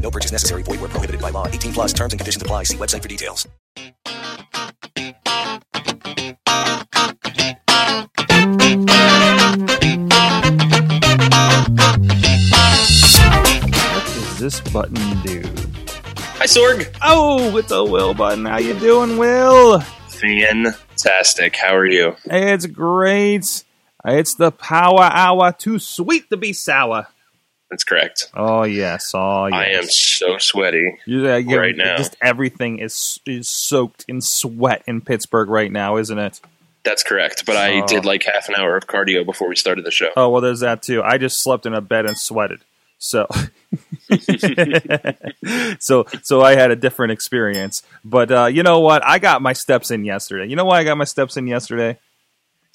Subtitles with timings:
[0.00, 0.62] No purchase necessary.
[0.62, 1.46] Void where prohibited by law.
[1.46, 2.64] 18 plus terms and conditions apply.
[2.64, 3.46] See website for details.
[13.92, 15.42] What does this button do?
[16.38, 16.86] Hi, Sorg.
[17.02, 18.46] Oh, it's a Will button.
[18.46, 19.80] How you doing, Will?
[20.08, 21.56] Fantastic.
[21.56, 22.16] How are you?
[22.24, 23.64] It's great.
[24.04, 25.52] It's the power hour.
[25.52, 27.08] Too sweet to be sour.
[27.70, 28.28] That's correct.
[28.34, 29.12] Oh yes.
[29.14, 29.54] Oh yes.
[29.54, 30.98] I am so sweaty.
[31.08, 31.96] Uh, right now.
[31.96, 36.40] Just everything is is soaked in sweat in Pittsburgh right now, isn't it?
[36.82, 37.46] That's correct.
[37.46, 37.86] But I Oh.
[37.86, 40.10] did like half an hour of cardio before we started the show.
[40.16, 41.00] Oh well, there's that too.
[41.02, 42.60] I just slept in a bed and sweated.
[43.02, 43.26] So,
[45.78, 47.82] so, so I had a different experience.
[48.04, 49.02] But uh, you know what?
[49.06, 50.46] I got my steps in yesterday.
[50.48, 51.98] You know why I got my steps in yesterday?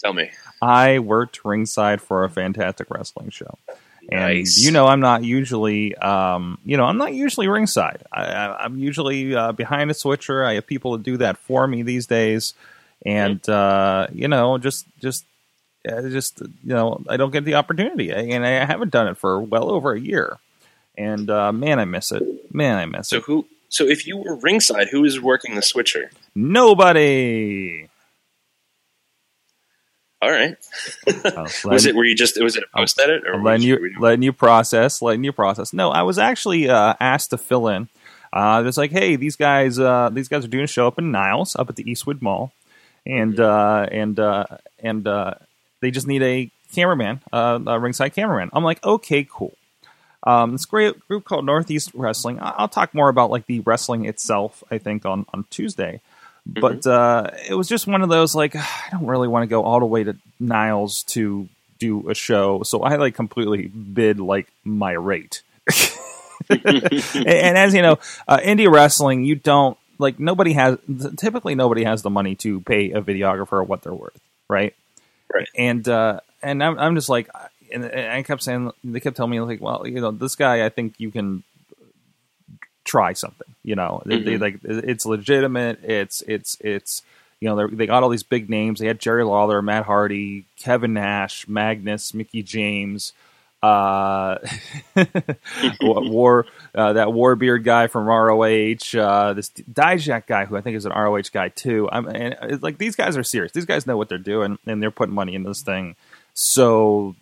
[0.04, 0.32] Tell me.
[0.62, 3.58] I worked ringside for a fantastic wrestling show.
[4.10, 4.64] And Nice.
[4.64, 8.04] you know, I'm not usually, um, you know, I'm not usually ringside.
[8.12, 10.44] I, I, I'm usually uh, behind a switcher.
[10.46, 12.54] I have people to do that for me these days,
[13.06, 15.26] and uh, you know, just, just,
[15.90, 19.40] uh, just, you know, I don't get the opportunity, and I haven't done it for
[19.42, 20.38] well over a year.
[20.98, 22.54] And uh, man, I miss it.
[22.54, 23.24] Man, I miss So it.
[23.24, 23.48] who?
[23.70, 26.12] So if you were ringside, who is working the switcher?
[26.36, 27.88] Nobody.
[30.26, 30.58] All right.
[31.08, 31.96] Oh, Was it?
[31.96, 32.42] Were you just?
[32.42, 33.40] Was it a post edit or?
[33.44, 35.72] Letting were you letting you process, letting you process.
[35.72, 37.90] No, I was actually uh, asked to fill in.
[38.34, 41.12] Uh, it's like, hey, these guys, uh, these guys are doing a show up in
[41.12, 42.52] Niles, up at the Eastwood Mall,
[43.06, 44.46] and uh, and uh,
[44.80, 45.36] and uh,
[45.82, 48.50] they just need a cameraman, uh, a ringside cameraman.
[48.52, 49.54] I'm like, okay, cool.
[50.24, 52.40] Um, this great group called Northeast Wrestling.
[52.42, 54.64] I'll talk more about like the wrestling itself.
[54.72, 56.02] I think on on Tuesday,
[56.46, 59.64] but uh, it was just one of those like I don't really want to go
[59.64, 64.48] all the way to Niles to do a show, so I like completely bid like
[64.64, 65.42] my rate.
[66.50, 70.78] and, and as you know, uh, indie wrestling, you don't like nobody has
[71.18, 74.20] typically nobody has the money to pay a videographer what they're worth,
[74.50, 74.76] right?
[75.34, 75.48] Right.
[75.56, 77.30] And uh, and I'm, I'm just like,
[77.74, 80.66] and, and I kept saying they kept telling me like, well, you know, this guy,
[80.66, 81.44] I think you can
[82.86, 83.48] try something.
[83.64, 84.42] You know, they, they Mhm.
[84.42, 85.84] like it's legitimate.
[85.84, 87.02] It's it's it's
[87.42, 88.80] you know they they got all these big names.
[88.80, 93.12] They had Jerry Lawler, Matt Hardy, Kevin Nash, Magnus, Mickie James.
[93.64, 94.38] Uh,
[95.82, 100.86] war uh, that Warbeard guy from ROH, uh, this Dijak guy who I think is
[100.86, 101.90] an ROH guy too.
[101.92, 103.52] I'm and it's like these guys are serious.
[103.54, 105.96] These guys know what they're doing and they're putting money into this thing.
[106.36, 107.16] So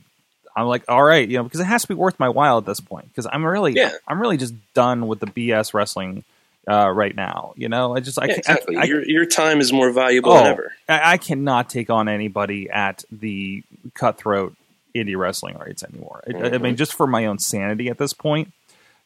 [0.56, 2.66] I'm like, all right, you know, because it has to be worth my while at
[2.66, 3.08] this point.
[3.09, 3.91] Because I'm really, Yeah.
[4.08, 6.24] I'm really just done with the BS wrestling
[6.68, 7.53] uh, right now.
[7.58, 8.78] You know, I just, I, Yeah, can't- exactly.
[8.78, 10.72] I, your your time is more valuable Oh, than ever.
[10.88, 13.63] I, I cannot take on anybody at the
[13.96, 14.56] cutthroat
[14.96, 16.24] indie wrestling rates anymore.
[16.28, 16.62] I- I, Mhm.
[16.62, 18.52] mean, just for my own sanity at this point,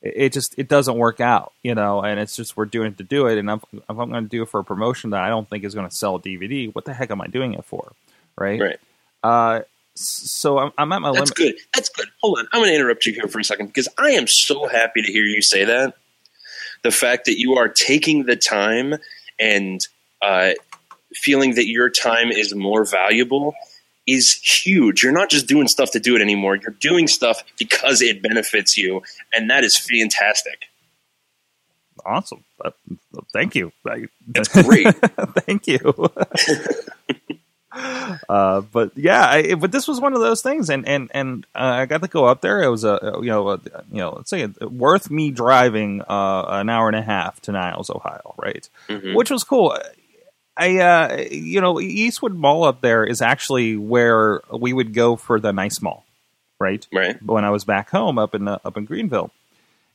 [0.02, 2.02] it, it just it doesn't work out, you know.
[2.04, 3.38] And it's just we're doing it to do it.
[3.40, 5.64] And if, if I'm going to do it for a promotion that I don't think
[5.64, 7.94] is going to sell a DVD, what the heck am I doing it for,
[8.38, 8.60] right?
[8.62, 8.80] Right.
[9.24, 9.62] Uh,
[9.98, 11.28] so I'm, I'm at my limit.
[11.28, 11.56] That's limit.
[11.56, 11.66] good.
[11.74, 12.08] That's good.
[12.22, 12.48] Hold on.
[12.52, 15.12] I'm going to interrupt you here for a second because I am so happy to
[15.12, 15.96] hear you say that.
[16.84, 18.96] The fact that you are taking the time
[19.40, 19.86] and
[20.22, 20.52] uh,
[21.14, 23.56] feeling that your time is more valuable
[24.06, 25.04] is huge.
[25.04, 26.56] You're not just doing stuff to do it anymore.
[26.56, 29.02] You're doing stuff because it benefits you,
[29.34, 30.66] and that is fantastic.
[32.06, 32.46] Awesome.
[33.34, 33.74] Thank you.
[34.28, 34.96] That's great.
[35.46, 35.80] Thank you.
[38.30, 41.60] uh, but yeah, I, but this was one of those things, and and and uh,
[41.82, 42.64] I got to go up there.
[42.64, 43.60] It was a you know a,
[43.92, 47.52] you know let's say it, worth me driving uh, an hour and a half to
[47.52, 48.68] Niles, Ohio, right?
[48.88, 49.16] Mhm.
[49.16, 49.78] Which was cool.
[50.56, 55.40] I uh, you know Eastwood Mall up there is actually where we would go for
[55.40, 56.06] the nice mall,
[56.60, 56.86] right?
[56.92, 57.22] Right.
[57.22, 59.32] when I was back home up in uh, up in Greenville.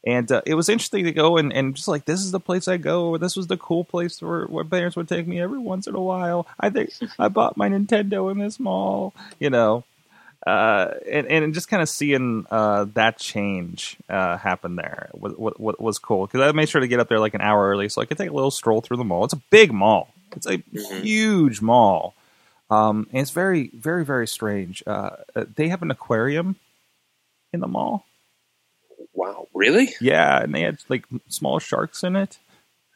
[0.04, 2.66] And uh, it was interesting to go and, and just like this is the place
[2.66, 3.16] I go.
[3.18, 6.00] This was the cool place where, where parents would take me every once in a
[6.00, 6.46] while.
[6.58, 9.84] I think I bought my Nintendo in this mall, you know,
[10.44, 15.76] uh, and and just kind of seeing uh, that change uh, happen there was, was,
[15.78, 18.02] was cool because I made sure to get up there like an hour early so
[18.02, 19.24] I could take a little stroll through the mall.
[19.24, 20.12] It's a big mall.
[20.34, 21.02] It's a Mhm.
[21.02, 22.14] huge mall.
[22.70, 24.82] Um, and it's very, very, very strange.
[24.86, 26.56] Uh, uh, they have an aquarium
[27.52, 28.06] in the mall.
[29.14, 29.48] Wow.
[29.54, 29.90] Really?
[30.00, 32.38] Yeah, and they had like small sharks in it.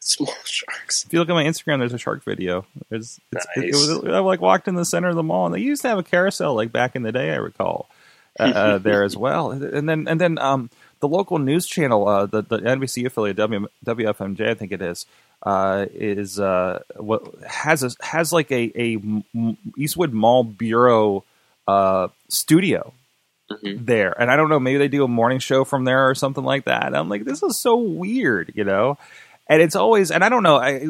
[0.01, 1.05] Small sharks.
[1.05, 2.65] If you look at my Instagram, there's a shark video.
[2.89, 3.89] There's, it's, it, it Nice.
[3.89, 5.99] was, I like walked in the center of the mall, and they used to have
[5.99, 7.33] a carousel like back in the day.
[7.33, 7.89] I recall
[8.39, 9.51] uh, uh, there as well.
[9.51, 10.71] And then and then um,
[11.01, 15.07] the local news channel, uh, the the NBC affiliate w, WFMJ, I think it is,
[15.43, 18.99] uh, is uh, what has a, has like a, a
[19.77, 21.25] Eastwood Mall bureau
[21.69, 22.93] uh, studio
[23.51, 23.87] Mhm.
[23.87, 24.21] there.
[24.21, 26.65] And I don't know, maybe they do a morning show from there or something like
[26.65, 26.95] that.
[26.97, 28.99] I'm like, this is so weird, you know?
[29.49, 30.81] And it's always, and I don't know, I,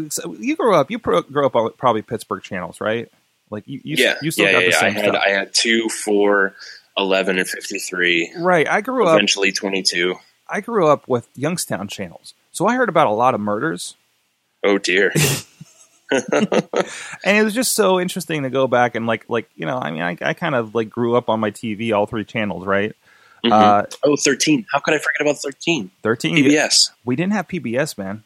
[0.41, 3.11] you grew up, you pro, grew up on probably Pittsburgh channels, right?
[3.51, 4.87] Like you, you, yeah, you still yeah, got yeah, the yeah.
[4.87, 5.23] I had stuff.
[5.27, 6.55] I had two, four,
[6.97, 8.33] 11, and fifty three.
[8.39, 8.67] right.
[8.67, 10.17] I grew up, Eventually twenty two.
[10.49, 12.33] I grew up with Youngstown channels.
[12.53, 13.95] So I heard about a lot of murders.
[14.65, 15.13] Oh dear.
[17.25, 19.91] And it was just so interesting to go back and like, like, you know, I
[19.91, 22.95] mean, I, I kind of like grew up on my TV, all three channels, right?
[23.45, 23.53] Mhm.
[23.53, 24.67] Uh, oh, 13.
[24.73, 25.91] How could I forget about 13?
[26.03, 26.37] 13.
[26.37, 26.91] PBS.
[27.05, 28.23] We didn't have PBS, man.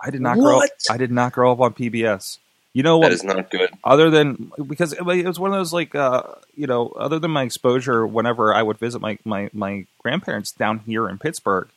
[0.00, 0.62] I did not grow up.
[0.62, 0.70] What?
[0.90, 2.38] I did not grow up on PBS.
[2.74, 3.08] You know what?
[3.08, 3.70] That is not good.
[3.82, 6.22] other than because it it was one of those like uh,
[6.54, 10.80] you know other than my exposure whenever I would visit my my, my grandparents down
[10.80, 11.68] here in Pittsburgh,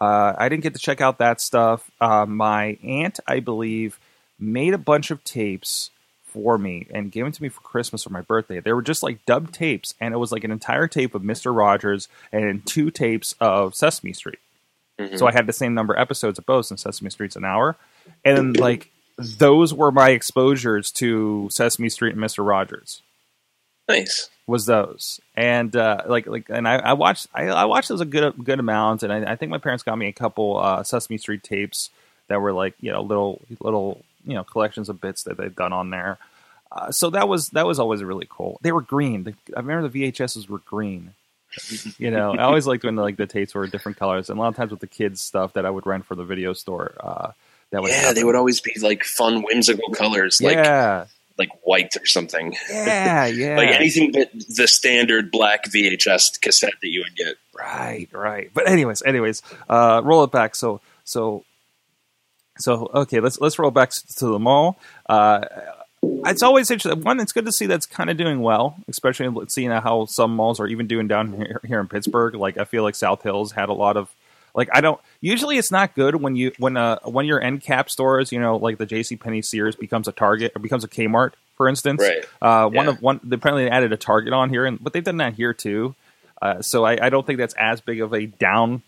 [0.00, 1.88] uh, I didn't get to check out that stuff.
[2.00, 4.00] Uh, my aunt, I believe,
[4.40, 5.90] made a bunch of tapes
[6.24, 8.60] for me and gave them to me for Christmas or my birthday.
[8.60, 11.52] They were just like dubbed tapes, and it was like an entire tape of Mister
[11.52, 14.38] Rogers and two tapes of Sesame Street.
[14.98, 15.18] Mhm.
[15.18, 17.76] So I had the same number of episodes of both, and Sesame Street's an hour,
[18.24, 23.02] and like those were my exposures to Sesame Street and Mister Rogers.
[23.88, 24.28] nice.
[24.46, 28.04] Was those and uh, like like and I, I watched I, I watched those a
[28.04, 31.18] good good amount, and I, I think my parents got me a couple uh, Sesame
[31.18, 31.90] Street tapes
[32.28, 35.72] that were like you know little little you know collections of bits that they've done
[35.72, 36.18] on there.
[36.72, 38.58] Uh, so that was that was always really cool.
[38.62, 39.24] They were green.
[39.24, 41.14] The, I remember the VHSs were green.
[41.98, 44.48] you know, I always liked when like the tapes were different colors, and a lot
[44.48, 46.94] of times with the kids stuff that I would rent for the video store.
[47.00, 47.32] Uh,
[47.72, 48.14] that would Yeah, happen.
[48.14, 51.06] they would always be like fun, whimsical colors, like yeah,
[51.38, 52.54] like white or something.
[52.70, 53.56] yeah, yeah.
[53.56, 57.34] Like anything but the standard black VHS cassette that you would get.
[57.52, 58.50] Right, right.
[58.54, 60.54] But anyways, anyways, uh, roll it back.
[60.54, 61.44] So, so,
[62.62, 62.90] so.
[62.94, 64.78] Okay, let's let's roll back to the mall.
[65.08, 65.44] Uh,
[66.02, 67.02] it's always interesting.
[67.04, 70.58] One, it's good to see that's kind of doing well, especially seeing how some malls
[70.60, 72.34] are even doing down here, here in Pittsburgh.
[72.34, 74.10] Like I feel like South Hills had a lot of.
[74.52, 77.88] Like I don't usually it's not good when you when uh when your end cap
[77.88, 80.88] stores you know like the J C Penney Sears becomes a Target or becomes a
[80.88, 82.24] Kmart for instance Right.
[82.42, 82.90] uh, one Yeah.
[82.90, 85.54] of one apparently they added a Target on here and but they've done that here
[85.54, 85.94] too
[86.42, 88.82] uh, so I, I don't think that's as big of a down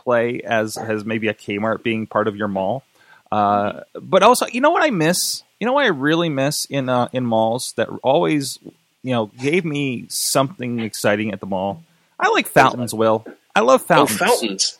[0.00, 2.82] play as as maybe a Kmart being part of your mall.
[3.30, 5.42] Uh, but also, you know what I miss?
[5.60, 8.58] You know what I really miss in uh, in malls that always
[9.02, 11.82] you know gave me something exciting at the mall.
[12.18, 12.94] I like fountains.
[12.94, 14.20] Will I love fountains?
[14.20, 14.78] Oh, fountains!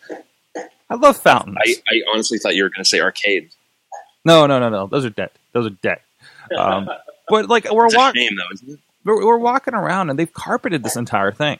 [0.90, 1.56] I love fountains.
[1.58, 3.50] I, I honestly thought you were going to say arcade.
[4.24, 4.86] no, no, no, no.
[4.86, 5.30] Those are dead.
[5.52, 6.00] Those are dead.
[6.56, 6.88] Um,
[7.28, 8.28] but like we're walking.
[8.28, 8.78] shame, though, isn't it?
[9.04, 11.58] we're, we're walking around and they've carpeted this entire thing.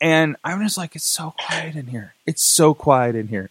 [0.00, 2.14] And I'm just like, it's so quiet in here.
[2.26, 3.50] It's so quiet in here.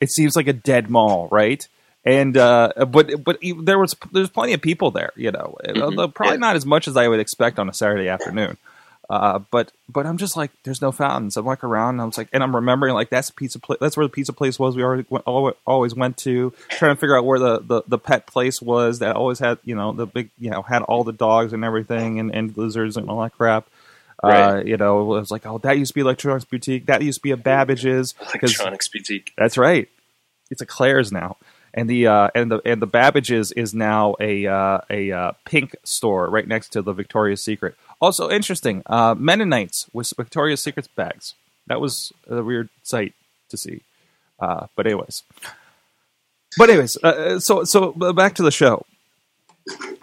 [0.00, 1.66] It seems like a dead mall, right?
[2.04, 5.56] And uh, but but there was there's plenty of people there, you know.
[5.80, 6.40] Although probably Yeah.
[6.40, 8.56] not as much as I would expect on a Saturday afternoon.
[9.10, 11.36] Uh, but but I'm just like, there's no fountains.
[11.36, 13.58] I'm like around, and I was like, and I'm remembering like that's pizza.
[13.58, 14.76] Pla- that's where the pizza place was.
[14.76, 18.26] We already went, always went to trying to figure out where the, the, the pet
[18.26, 21.52] place was that always had you know the big you know had all the dogs
[21.52, 23.66] and everything and, and lizards and all that crap.
[24.22, 26.86] Uh, you know, it was like, oh, that used to be Electronics Boutique.
[26.86, 28.14] That used to be a Babbage's.
[28.20, 29.32] Electronics boutique.
[29.36, 29.88] that's right.
[30.50, 31.36] It's a Claire's now,
[31.72, 35.74] and the uh, and the and the Babbage's is now a uh, a uh, pink
[35.84, 37.74] store right next to the Victoria's Secret.
[38.00, 41.34] Also interesting, uh, Mennonites with Victoria's Secret's bags.
[41.66, 43.14] That was a weird sight
[43.48, 43.80] to see.
[44.38, 45.22] Uh, but anyways,
[46.58, 48.84] but anyways, uh, so so back to the show.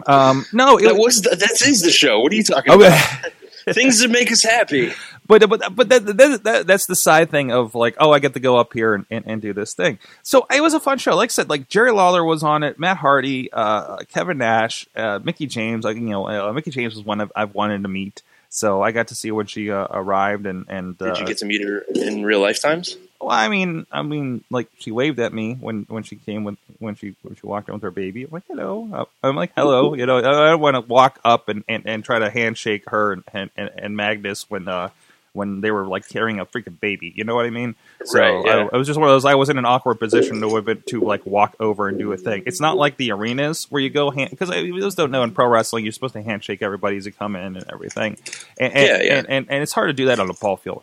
[0.06, 2.18] Um, no, it That was the, that is the show.
[2.20, 2.86] What are you talking Okay.
[2.88, 3.32] about?
[3.70, 4.92] Things that make us happy.
[5.26, 8.34] but but but that, that, that, that's the side thing of like oh I get
[8.34, 9.98] to go up here and, and, and do this thing.
[10.22, 11.14] So it was a fun show.
[11.14, 15.20] Like I said, like Jerry Lawler was on it, Matt Hardy, uh, Kevin Nash, uh,
[15.22, 15.84] Mickie James.
[15.84, 18.22] Like you know, uh, Mickie James was one I've, I've wanted to meet.
[18.48, 21.38] So I got to see when she uh, arrived and and uh, Did you get
[21.38, 22.96] to meet her in real lifetimes?
[23.22, 26.56] Well, I mean, I mean, like she waved at me when, when she came with
[26.80, 28.24] when she when she walked in with her baby.
[28.24, 28.88] I'm like, hello.
[28.92, 29.94] Uh, I'm like, hello.
[30.02, 33.12] You know, I don't want to walk up and, and, and try to handshake her
[33.12, 34.88] and, and, and Magnus when uh
[35.34, 37.12] when they were like carrying a freaking baby.
[37.14, 37.74] You know what I mean?
[38.04, 38.68] So Right, yeah.
[38.70, 39.24] I, I was just one of those.
[39.24, 42.16] I was in an awkward position to have to like walk over and do a
[42.16, 42.42] thing.
[42.46, 45.46] It's not like the arenas where you go hand because those don't know in pro
[45.46, 48.18] wrestling you're supposed to handshake everybody as you come in and everything.
[48.58, 49.18] And and, Yeah, yeah.
[49.18, 50.82] and, and, and it's hard to do that on a ball field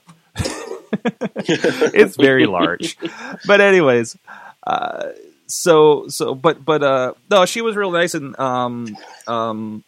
[1.35, 2.97] it's very large.
[3.45, 4.17] But anyways,
[4.65, 5.09] uh,
[5.49, 8.95] so so but but uh no she was real nice and um
[9.27, 9.83] um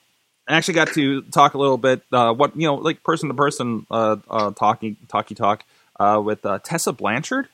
[0.47, 3.35] I actually got to talk a little bit uh what you know like person to
[3.35, 5.63] person uh uh talking talky talk
[5.99, 7.47] uh with uh Tessa Blanchard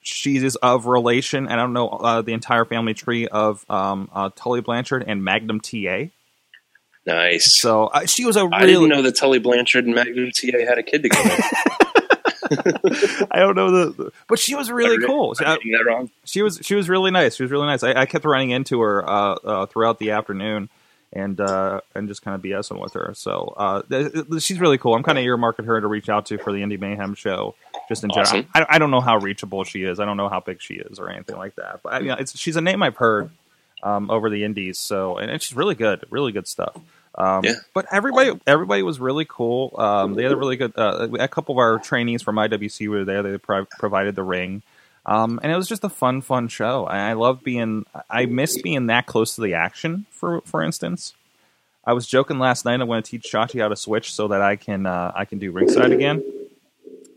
[0.00, 4.10] she is of relation and I don't know uh, the entire family tree of um
[4.12, 6.06] uh, Tully Blanchard and Magnum TA
[7.06, 7.60] Nice.
[7.60, 10.78] so uh, she was a I didn't know that Tully Blanchard and Magnum TA had
[10.78, 11.36] a kid together.
[13.30, 16.10] I don't know the, but she was really cool I that wrong?
[16.24, 17.36] she was she was really nice.
[17.36, 17.82] She was really nice.
[17.82, 20.68] I, I kept running into her uh, uh, throughout the afternoon,
[21.12, 23.12] and uh, and just kind of BSing with her.
[23.14, 24.94] So uh, th- th- she's really cool.
[24.94, 27.54] I'm kind of earmarking her to reach out to for the Indie Mayhem show,
[27.88, 28.44] just in general.
[28.54, 30.00] I, I don't know how reachable she is.
[30.00, 31.80] I don't know how big she is or anything like that.
[31.82, 33.30] But I mean, it's, she's a name I've heard
[33.82, 34.78] um, over the Indies.
[34.78, 36.76] So and she's really good, really good stuff.
[37.18, 37.54] Um, Yeah.
[37.74, 39.74] But everybody, everybody was really cool.
[39.76, 40.72] Um, they had a really good.
[40.76, 43.22] Uh, a couple of our trainees from IWC were there.
[43.22, 44.62] They pro- provided the ring,
[45.04, 46.84] um, and it was just a fun, fun show.
[46.86, 47.84] I, I love being.
[48.08, 50.06] I miss being that close to the action.
[50.10, 51.14] For for instance,
[51.84, 52.80] I was joking last night.
[52.80, 55.38] I want to teach Chachi how to switch so that I can uh, I can
[55.40, 56.22] do ringside again.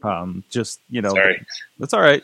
[0.02, 1.46] Um, just you know, Sorry.
[1.78, 2.24] that's all right.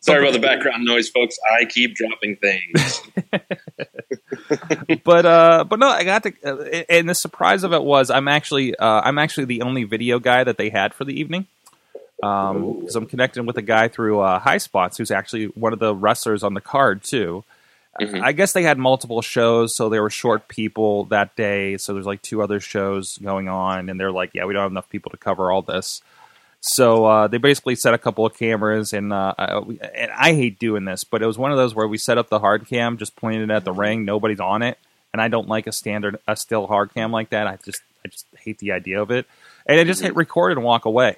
[0.00, 1.36] Sorry about the background noise, folks.
[1.60, 3.02] I keep dropping things.
[5.04, 8.28] but uh, but no, I got to, uh, and the surprise of it was I'm
[8.28, 11.46] actually uh, I'm actually the only video guy that they had for the evening.
[12.20, 15.78] Um, because I'm connected with a guy through uh, High Spots, who's actually one of
[15.78, 17.44] the wrestlers on the card too.
[18.00, 18.20] Mhm.
[18.20, 21.76] I guess they had multiple shows, so they were short people that day.
[21.78, 24.70] So there's like two other shows going on, and they're like, "Yeah, we don't have
[24.70, 26.02] enough people to cover all this."
[26.60, 30.34] So uh, they basically set a couple of cameras, and uh, I, we- and I
[30.34, 32.66] hate doing this, but it was one of those where we set up the hard
[32.66, 34.76] cam, just pointed at the ring, nobody's on it,
[35.12, 37.46] and I don't like a standard, a still hard cam like that.
[37.46, 39.26] I just, I just hate the idea of it,
[39.66, 41.16] and I just hit record and walk away.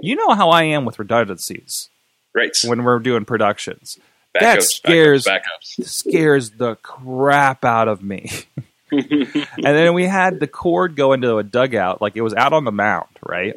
[0.00, 1.88] You know how I am with redundancies
[2.34, 2.50] right.
[2.64, 3.98] when we're doing productions.
[4.34, 5.84] Backups, that scares- backups, backups.
[5.88, 8.30] scares the crap out of me.
[8.90, 12.64] and then we had the cord go into a dugout, like it was out on
[12.64, 13.54] the mound, right?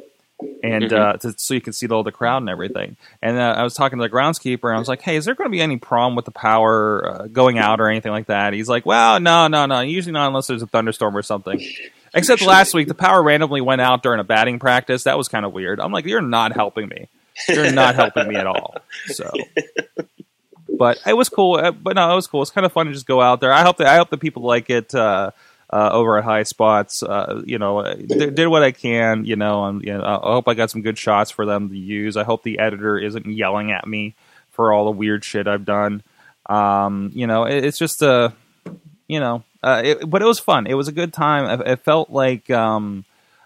[0.62, 2.96] And uh, to, so you can see all the crowd and everything.
[3.22, 5.34] And uh, I was talking to the groundskeeper, and I was like, "Hey, is there
[5.34, 8.54] going to be any problem with the power uh, going out or anything like that?"
[8.54, 9.82] He's like, "Well, no, no, no.
[9.82, 11.60] Usually not unless there's a thunderstorm or something."
[12.14, 15.04] Except last week, the power randomly went out during a batting practice.
[15.04, 15.80] That was kind of weird.
[15.80, 17.08] I'm like, "You're not helping me.
[17.50, 18.76] You're not helping me at all."
[19.08, 19.32] So
[20.78, 21.56] but it was cool.
[21.56, 22.42] Uh, But no, it was cool.
[22.42, 23.52] It's kind of fun to just go out there.
[23.52, 25.32] I hope that I hope the people like it uh,
[25.72, 27.04] uh, over at High Spots.
[27.04, 29.26] Uh, you know, uh, did, did what I can.
[29.26, 31.78] You know, and you know, I hope I got some good shots for them to
[31.78, 32.18] use.
[32.18, 34.16] I hope the editor isn't yelling at me
[34.52, 36.04] for all the weird shit I've done.
[36.48, 38.34] Um, you know, it, it's just a,
[39.08, 40.66] you know, uh, it, but it was fun.
[40.66, 41.60] It was a good time.
[41.60, 43.06] It, it felt like, um,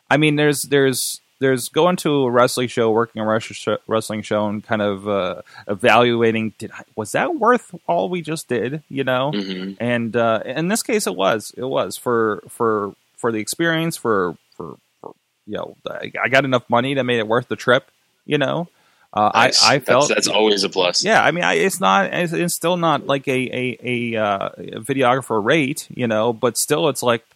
[0.10, 4.64] I mean, there's there's there's going to a wrestling show, working a wrestling show, and
[4.64, 6.54] kind of uh, evaluating.
[6.60, 8.84] Did I, was that worth all we just did?
[8.90, 11.54] You know, hmm and uh, in this case, it was.
[11.58, 13.98] It was for for for the experience.
[13.98, 15.14] For for, for
[15.48, 17.90] you know, I, I got enough money that made it worth the trip.
[18.26, 18.70] You know,
[19.12, 19.64] uh, Nice.
[19.64, 21.04] I I felt that's, that's always a plus.
[21.04, 22.14] yeah, I mean, I, it's not.
[22.14, 26.34] It's, it's still not like a a, a, uh, videographer rate, you know.
[26.34, 27.34] But still, it's like "Ah,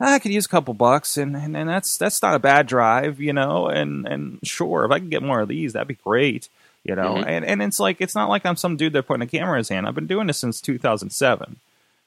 [0.00, 3.20] I could use a couple bucks, and, and and that's that's not a bad drive,
[3.20, 3.68] you know.
[3.68, 6.48] And and sure, if I can get more of these, that'd be great,
[6.84, 7.14] you know.
[7.16, 7.26] Mhm.
[7.26, 9.58] And and it's like it's not like I'm some dude that putting a camera in
[9.58, 9.86] his hand.
[9.86, 11.56] I've been doing this since 2007,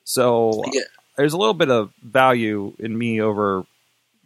[0.04, 0.82] so Yeah.
[1.18, 3.64] there's a little bit of value in me over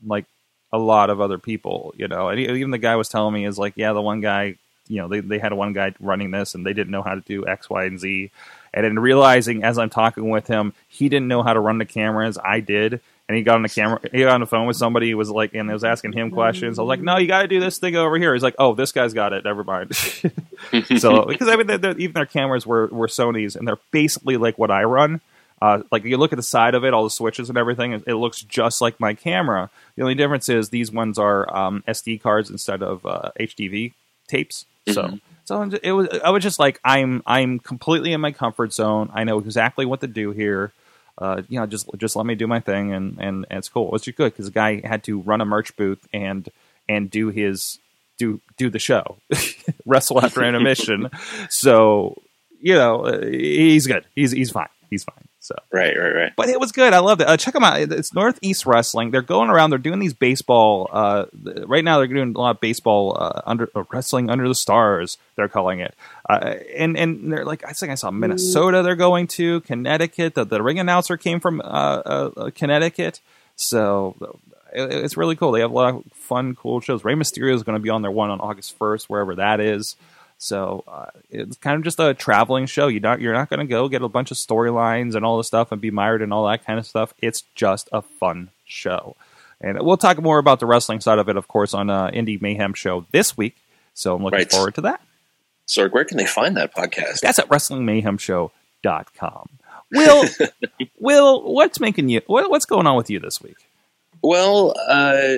[0.06, 0.26] like
[0.72, 2.30] a lot of other people, you know.
[2.30, 4.56] And even the guy was telling me is like, yeah, the one guy,
[4.88, 7.22] you know, they they had one guy running this and they didn't know how to
[7.22, 8.32] do X, Y, and Z.
[8.74, 11.86] And then realizing as I'm talking with him, he didn't know how to run the
[11.86, 12.38] cameras.
[12.44, 13.00] I did.
[13.30, 15.30] And he got on the camera, he got on the phone with somebody who was
[15.30, 16.80] like, and I was asking him questions.
[16.80, 18.34] I was like, no, you got to do this thing over here.
[18.34, 19.44] He's like, oh, this guy's got it.
[19.44, 19.94] Never mind.
[20.98, 24.38] so, because I mean, they're, they're- even their cameras were, were Sony's and they're basically
[24.38, 25.22] like what I run.
[25.62, 28.04] Uh, like you look at the side of it, all the switches and everything, it,
[28.08, 29.72] it looks just like my camera.
[29.96, 33.94] The only difference is these ones are um, SD cards instead of uh, HDV
[34.28, 34.66] tapes.
[34.88, 35.22] So, Mhm.
[35.48, 36.10] So I'm ju- it was.
[36.24, 39.10] I was just like, I'm, I'm completely in my comfort zone.
[39.14, 40.74] I know exactly what to do here.
[41.18, 43.96] Uh, you know, just, just let me do my thing, and and, and it's cool.
[43.96, 46.50] It's just good because the guy had to run a merch booth and
[46.90, 47.80] and do his
[48.18, 49.16] do do the show,
[49.86, 51.10] wrestle after intermission.
[51.50, 52.22] so
[52.60, 54.04] you know, uh, he's good.
[54.16, 54.68] He's he's fine.
[54.90, 55.28] He's fine.
[55.40, 56.34] So, Right, right, right.
[56.36, 56.94] but it was good.
[56.94, 57.28] I loved it.
[57.28, 57.80] Uh, check them out.
[57.80, 59.12] It's Northeast Wrestling.
[59.12, 59.70] They're going around.
[59.70, 60.90] They're doing these baseball.
[60.92, 61.26] Uh,
[61.66, 65.18] right now, they're doing a lot of baseball uh, under uh, wrestling under the stars.
[65.36, 65.96] They're calling it.
[66.30, 68.84] Uh, and and they're like I think I saw Minnesota.
[68.84, 70.36] They're going to Connecticut.
[70.36, 73.22] The, the ring announcer came from uh, Connecticut.
[73.56, 74.16] So
[74.74, 75.52] it, it's really cool.
[75.52, 77.04] They have a lot of fun, cool shows.
[77.06, 79.96] Rey Mysterio is going to be on their one on August first, wherever that is.
[80.40, 82.86] So uh, it's kind of just a traveling show.
[82.88, 85.48] You're not you're not going to go get a bunch of storylines and all this
[85.48, 87.12] stuff and be mired and all that kind of stuff.
[87.22, 89.16] It's just a fun show.
[89.60, 92.40] And we'll talk more about the wrestling side of it, of course, on uh, Indie
[92.40, 93.56] Mayhem show this week.
[93.96, 94.52] So I'm looking Right.
[94.52, 95.02] forward to that.
[95.66, 97.22] So where can they find that podcast?
[97.22, 99.50] That's at WrestlingMayhemShow.com.
[99.92, 100.24] Will,
[101.00, 102.22] Will, what's making you?
[102.28, 103.58] What, what's going on with you this week?
[104.22, 105.38] Well, uh,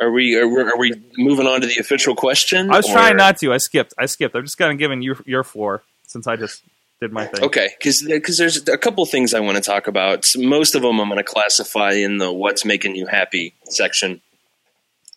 [0.00, 2.70] are we are we, are we moving on to the official question?
[2.70, 3.52] I was or- trying not to.
[3.52, 3.94] I skipped.
[3.98, 4.34] I skipped.
[4.34, 6.62] I'm just kind of giving you your floor since I just
[7.00, 7.44] did my thing.
[7.44, 10.26] Okay, because because there's a couple things I want to talk about.
[10.36, 14.20] Most of them I'm going to classify in the "What's making you happy" section.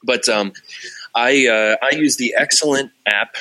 [0.04, 0.54] But um,
[1.16, 3.36] I uh, I use the excellent app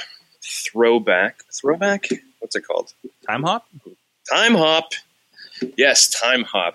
[0.47, 1.43] Throwback.
[1.53, 2.09] Throwback.
[2.39, 2.93] What's it called?
[3.29, 3.63] Timehop.
[4.29, 4.93] Time Hop.
[5.77, 6.75] Yes, Timehop.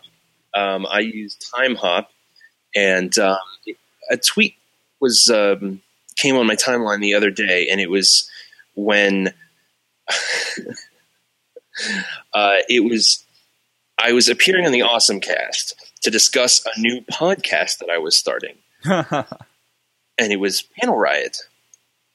[0.54, 2.08] Um, I use Timehop,
[2.76, 3.38] and um,
[4.10, 4.56] a tweet
[5.00, 5.82] was um,
[6.16, 8.30] came on my timeline the other day, and it was
[8.76, 9.34] when
[12.34, 13.26] uh, it was
[13.98, 18.56] I was appearing on the AwesomeCast to discuss a new podcast that I was starting,
[18.86, 19.26] and
[20.18, 21.38] it was Panel Riot.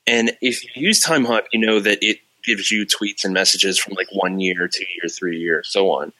[0.06, 3.94] And if you use Timehop, you know that it gives you tweets and messages from
[3.94, 6.12] like one year, two year, three year, so on.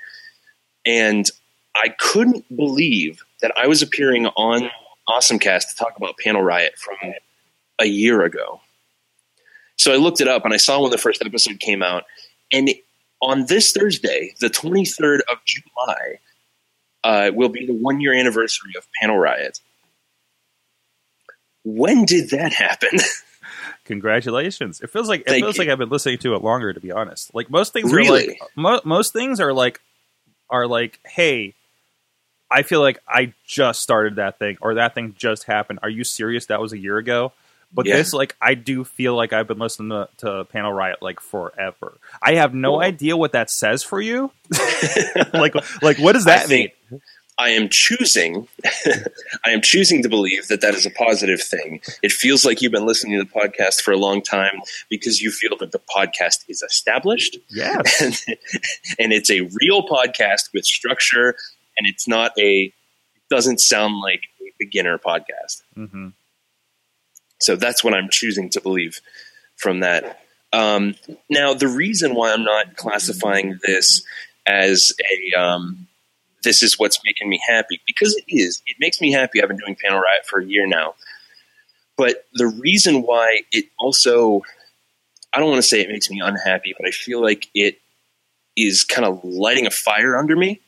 [0.84, 1.30] And
[1.76, 4.70] I couldn't believe that I was appearing on
[5.08, 6.96] AwesomeCast to talk about Panel Riot from
[7.78, 8.60] a year ago.
[9.76, 12.04] So I looked it up and I saw when the first episode came out.
[12.50, 12.70] And
[13.20, 16.18] on this Thursday, the 23rd of July,
[17.04, 19.60] uh, will be the one year anniversary of Panel Riot.
[21.64, 22.90] When did that happen?
[23.84, 24.80] Congratulations!
[24.80, 25.62] It feels like it Thank feels you.
[25.64, 26.72] like I've been listening to it longer.
[26.72, 28.28] To be honest, like most things are Really?
[28.28, 29.80] like mo- most things are like
[30.50, 31.54] are like, hey,
[32.50, 35.80] I feel like I just started that thing or that thing just happened.
[35.82, 36.46] Are you serious?
[36.46, 37.32] That was a year ago.
[37.74, 37.96] But Yeah.
[37.96, 41.94] this, like, I do feel like I've been listening to, to Panel Riot like forever.
[42.22, 42.80] I have no Cool.
[42.80, 44.30] idea what that says for you.
[45.34, 46.70] like, like what does that I mean?
[47.38, 48.48] I am choosing,
[49.44, 51.82] I am choosing to believe that that is a positive thing.
[52.02, 55.30] It feels like you've been listening to the podcast for a long time because you
[55.30, 58.00] feel that the podcast is established Yes.
[58.00, 58.38] and,
[58.98, 61.36] and it's a real podcast with structure,
[61.76, 65.62] and it's not a it doesn't sound like a beginner podcast.
[65.74, 66.08] hmm
[67.40, 69.00] So that's what I'm choosing to believe
[69.56, 70.20] from that.
[70.52, 70.94] Um,
[71.28, 74.02] now, the reason why I'm not classifying this
[74.46, 74.92] as
[75.34, 75.86] a um,
[76.44, 78.62] this is what's making me happy because it is.
[78.66, 79.42] It makes me happy.
[79.42, 80.94] I've been doing Panel Riot for a year now.
[81.96, 84.42] But the reason why it also,
[85.32, 87.78] I don't want to say it makes me unhappy, but I feel like it
[88.56, 90.60] is kind of lighting a fire under me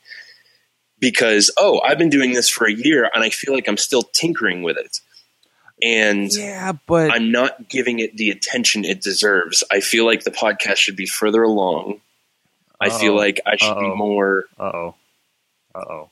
[0.99, 4.03] because, oh, I've been doing this for a year and I feel like I'm still
[4.03, 4.99] tinkering with it.
[5.81, 9.63] And Yeah, but I'm not giving it the attention it deserves.
[9.71, 12.01] I feel like the podcast should be further along.
[12.81, 13.91] I feel like I should Uh-oh.
[13.91, 14.45] be more.
[14.57, 14.95] uh oh,
[15.75, 16.09] uh oh,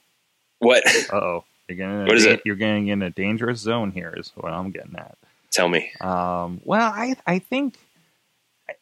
[0.60, 0.86] What?
[1.12, 1.43] uh oh.
[1.69, 2.41] You're getting in a What is da- it?
[2.45, 4.13] You're getting in a dangerous zone here.
[4.15, 5.17] Is what I'm getting at.
[5.52, 5.91] Tell me.
[6.00, 7.76] Um, well, I I think.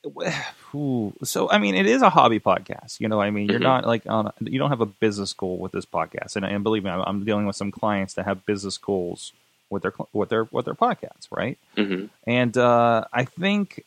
[1.24, 3.00] So I mean, it is a hobby podcast.
[3.00, 3.63] You know, I mean, you're Mhm.
[3.63, 4.28] not like on.
[4.28, 7.02] A, you don't have a business goal with this podcast, and, and believe me, I'm,
[7.02, 9.32] I'm dealing with some clients that have business goals
[9.69, 11.58] with their with their with their podcasts, right?
[11.78, 13.86] hmm And uh, I think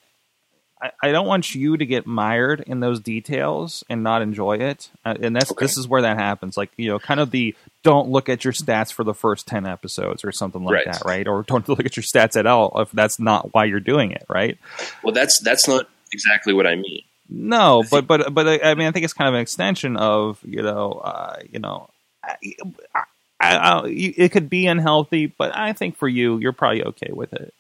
[0.81, 4.91] I, I don't want you to get mired in those details and not enjoy it.
[5.05, 5.65] Uh, and that's Okay.
[5.67, 6.57] this is where that happens.
[6.57, 7.55] Like you know, kind of the
[7.89, 10.85] don't look at your stats for the first ten episodes or something like Right.
[10.85, 11.27] that, right?
[11.27, 14.25] Or don't look at your stats at all if that's not why you're doing it,
[14.29, 14.59] right?
[15.03, 17.01] Well, that's that's not exactly what I mean.
[17.31, 20.39] No, but but but I I mean, I think it's kind of an extension of
[20.45, 21.89] you know, uh, you know,
[22.23, 22.37] I,
[23.41, 27.33] I, I, it could be unhealthy, but I think for you, you're probably okay with
[27.33, 27.55] it.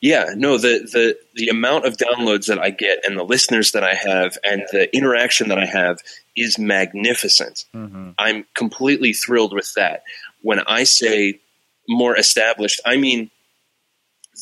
[0.00, 3.84] Yeah, no, the, the the amount of downloads that I get and the listeners that
[3.84, 5.98] I have and the interaction that I have
[6.36, 7.64] is magnificent.
[7.72, 10.02] hmm I'm completely thrilled with that.
[10.42, 11.40] When I say
[11.88, 13.30] more established, I mean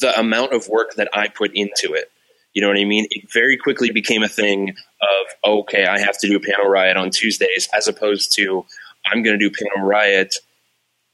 [0.01, 2.11] the amount of work that I put into it.
[2.53, 3.07] You know what I mean?
[3.11, 7.11] It very quickly became a thing of okay, I have to do Panel Riot on
[7.11, 8.65] Tuesdays, as opposed to
[9.05, 10.35] I'm going to do Panel Riot,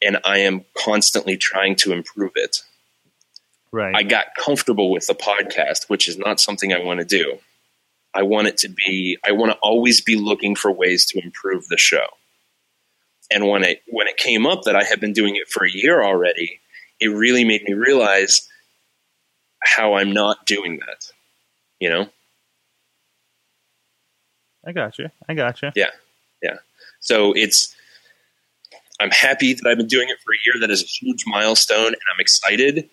[0.00, 2.58] and I am constantly trying to improve it.
[3.72, 3.94] Right.
[3.96, 7.38] I got comfortable with the podcast, which is not something I want to do.
[8.14, 11.66] I want it to be I want to always be looking for ways to improve
[11.68, 12.06] the show.
[13.30, 15.70] And when it when it came up that I had been doing it for a
[15.70, 16.60] year already,
[17.00, 18.46] it really made me realize
[19.62, 21.10] how I'm not doing that.
[21.80, 22.08] You know?
[24.66, 25.08] I got you.
[25.28, 25.70] I got you.
[25.74, 25.90] Yeah.
[26.42, 26.58] Yeah.
[27.00, 27.74] So it's
[29.00, 30.60] I'm happy that I've been doing it for a year.
[30.60, 32.90] That is a huge milestone, and I'm excited.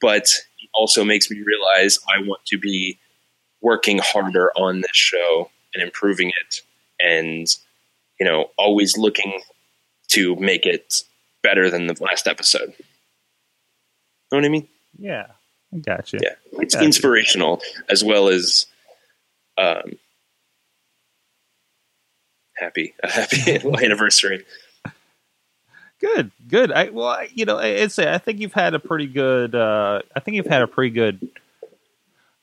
[0.00, 2.98] But it also makes me realize I want to be
[3.60, 6.60] working harder on this show and improving it
[7.00, 7.46] and
[8.20, 9.40] you know always looking
[10.08, 10.94] to make it
[11.42, 12.68] better than the last episode
[14.30, 15.26] know what i mean Yeah,
[15.74, 16.20] I got you.
[16.22, 16.84] yeah it's Gotcha.
[16.84, 18.66] inspirational as well as
[19.58, 19.92] um
[22.56, 24.44] happy a happy anniversary
[26.04, 26.70] Good, good.
[26.70, 27.98] I well, I, you know, it's.
[27.98, 29.54] I think you've had a pretty good.
[29.54, 31.30] Uh, I think you've had a pretty good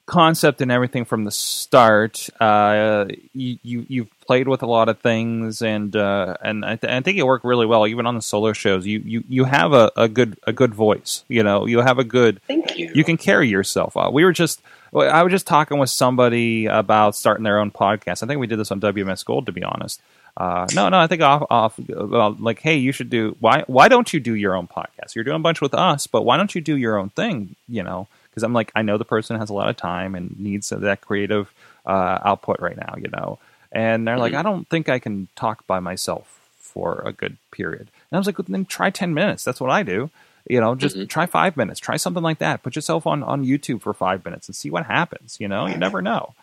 [0.07, 2.27] concept and everything from the start.
[2.39, 6.91] Uh, you, you you've played with a lot of things, and uh, and I, th-
[6.91, 8.87] I think it worked really well, even on the solo shows.
[8.87, 11.23] You you you have a, a good a good voice.
[11.27, 12.41] You know, you have a good.
[12.47, 13.95] thank you You can carry yourself.
[13.95, 14.61] Uh, we were just.
[14.93, 18.23] I was just talking with somebody about starting their own podcast.
[18.23, 20.01] I think we did this on WMS Gold, to be honest.
[20.37, 23.35] Uh, no, no, I think off, off, well, like, hey, you should do.
[23.39, 25.13] Why, why don't you do your own podcast?
[25.13, 27.55] You're doing a bunch with us, but why don't you do your own thing?
[27.67, 30.39] You know, because I'm like, I know the person has a lot of time and
[30.39, 31.51] needs that creative
[31.85, 32.95] uh, output right now.
[32.97, 33.39] You know,
[33.71, 34.37] and they're like, Mhm.
[34.39, 37.81] I don't think I can talk by myself for a good period.
[37.81, 39.43] And I was like, well, then try ten minutes.
[39.43, 40.09] That's what I do.
[40.49, 41.09] You know, just Mhm.
[41.09, 41.79] try five minutes.
[41.79, 42.63] Try something like that.
[42.63, 45.37] Put yourself on on YouTube for five minutes and see what happens.
[45.41, 46.33] You know, you never know.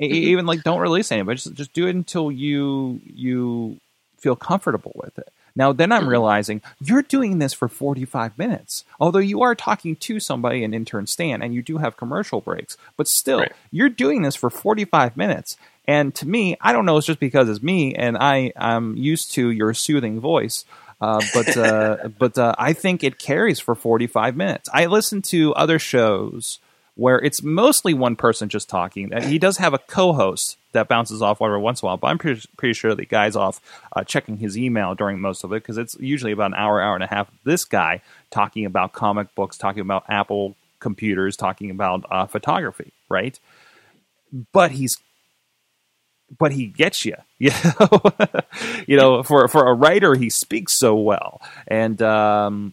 [0.00, 3.78] E- Even like, don't release any, but just just do it until you you
[4.18, 5.28] feel comfortable with it.
[5.58, 8.84] Now, then I'm realizing you're doing this for 45 minutes.
[9.00, 12.76] Although you are talking to somebody, an intern Stan, and you do have commercial breaks,
[12.98, 13.52] but still, Right.
[13.70, 15.56] you're doing this for 45 minutes.
[15.88, 19.30] And to me, I don't know, it's just because it's me and I, I'm used
[19.32, 20.64] to your soothing voice.
[21.00, 24.68] Uh, but uh, but uh, I think it carries for 45 minutes.
[24.74, 26.58] I listen to other shows
[26.96, 29.12] where it's mostly one person just talking.
[29.22, 32.18] He does have a co-host that bounces off every once in a while, but I'm
[32.18, 33.60] pretty, pretty sure the guy's off
[33.94, 36.94] uh, checking his email during most of it because it's usually about an hour, hour
[36.94, 37.30] and a half.
[37.44, 43.38] This guy talking about comic books, talking about Apple computers, talking about uh, photography, right?
[44.52, 44.98] But he's
[46.38, 47.14] but he gets you.
[47.38, 48.00] You know,
[48.86, 52.72] you know, for for a writer, he speaks so well, and um,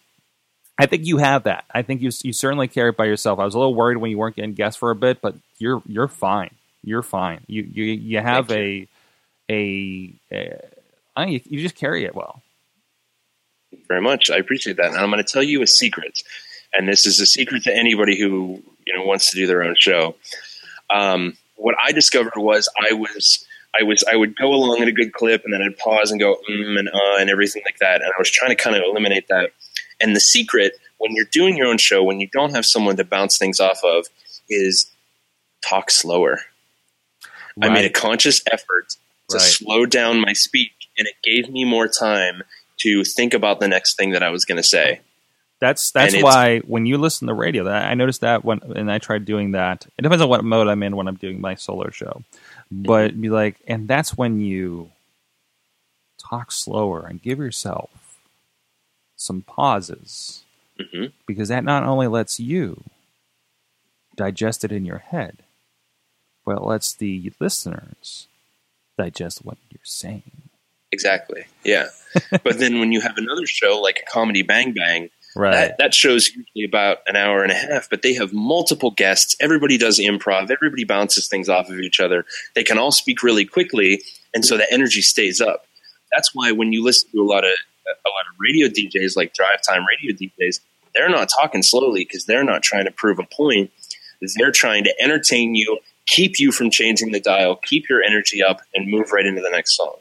[0.77, 1.65] I think you have that.
[1.71, 3.39] I think you you certainly carry it by yourself.
[3.39, 5.81] I was a little worried when you weren't getting guests for a bit, but you're
[5.85, 6.51] you're fine.
[6.83, 7.41] You're fine.
[7.47, 8.87] You you you have a
[9.49, 10.59] a, a
[11.15, 12.41] I you, you just carry it well.
[13.69, 14.31] Thank you very much.
[14.31, 14.87] I appreciate that.
[14.87, 16.23] And I'm going to tell you a secret,
[16.73, 19.75] and this is a secret to anybody who you know wants to do their own
[19.77, 20.15] show.
[20.89, 23.45] Um, what I discovered was I was
[23.79, 26.19] I was I would go along at a good clip, and then I'd pause and
[26.19, 28.01] go mm and uh and everything like that.
[28.01, 29.51] And I was trying to kind of eliminate that.
[30.03, 33.03] And the secret when you're doing your own show, when you don't have someone to
[33.03, 34.05] bounce things off of,
[34.49, 34.91] is
[35.65, 36.41] talk slower.
[37.61, 38.89] I made a conscious effort
[39.29, 39.41] to Right.
[39.41, 42.43] slow down my speech, and it gave me more time
[42.79, 44.99] to think about the next thing that I was going to say.
[45.61, 48.91] That's that's why when you listen to the radio, that I noticed that when and
[48.91, 49.87] I tried doing that.
[49.97, 52.23] It depends on what mode I'm in when I'm doing my solo show,
[52.69, 54.91] but be like, and that's when you
[56.29, 57.89] talk slower and give yourself
[59.23, 60.43] some pauses
[60.79, 62.83] hmm because that not only lets you
[64.15, 65.43] digest it in your head,
[66.45, 68.27] but it lets the listeners
[68.97, 70.49] digest what you're saying.
[70.91, 71.45] Exactly.
[71.63, 71.87] Yeah.
[72.43, 75.51] but then when you have another show like a comedy Bang Bang, Right.
[75.51, 79.35] that, that show's usually about an hour and a half, but they have multiple guests.
[79.39, 80.51] Everybody does improv.
[80.51, 82.25] Everybody bounces things off of each other.
[82.53, 84.03] They can all speak really quickly,
[84.35, 85.65] and so the energy stays up.
[86.11, 87.53] That's why when you listen to a lot of
[87.87, 90.59] a lot of radio DJs, like drive time radio DJs,
[90.93, 93.71] they're not talking slowly because they're not trying to prove a point.
[94.37, 98.61] They're trying to entertain you, keep you from changing the dial, keep your energy up,
[98.73, 99.97] and move right into the next song.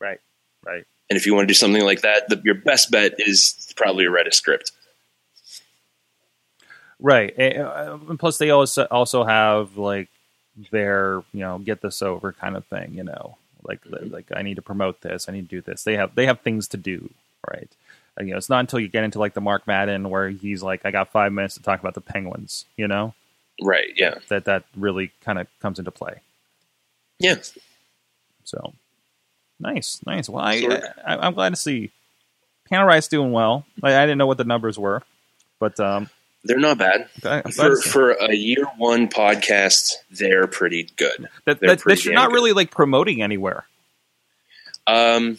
[0.00, 0.20] right.
[0.64, 0.84] Right.
[1.08, 4.06] And if you want to do something like that, the, your best bet is probably
[4.06, 4.72] write a script.
[6.98, 7.36] Right.
[7.38, 10.08] And plus, they also also have like
[10.72, 12.94] their you know get this over kind of thing.
[12.94, 13.36] You know,
[13.66, 15.28] like like I need to promote this.
[15.28, 15.82] I need to do this.
[15.84, 17.10] They have they have things to do.
[17.50, 17.68] Right.
[18.18, 20.62] And, you know, it's not until you get into like the Mark Madden where he's
[20.62, 22.64] like, I got five minutes to talk about the Penguins.
[22.76, 23.14] You know,
[23.62, 23.92] Right.
[23.94, 24.18] Yeah.
[24.28, 26.20] that that really kind of comes into play.
[27.18, 27.36] Yeah.
[28.44, 28.72] So
[29.60, 30.28] nice, nice.
[30.28, 30.80] Well, I, Sure.
[31.06, 31.90] I I'm glad to see
[32.68, 33.64] Panel Riot doing well.
[33.82, 35.02] I, I didn't know what the numbers were,
[35.58, 36.08] but um,
[36.46, 37.08] They're not bad.
[37.24, 41.28] I'm glad to For, for a year one podcast, they're pretty good.
[41.44, 42.34] that, that, pretty that you're not good.
[42.34, 43.66] really like promoting anywhere.
[44.86, 45.38] Um,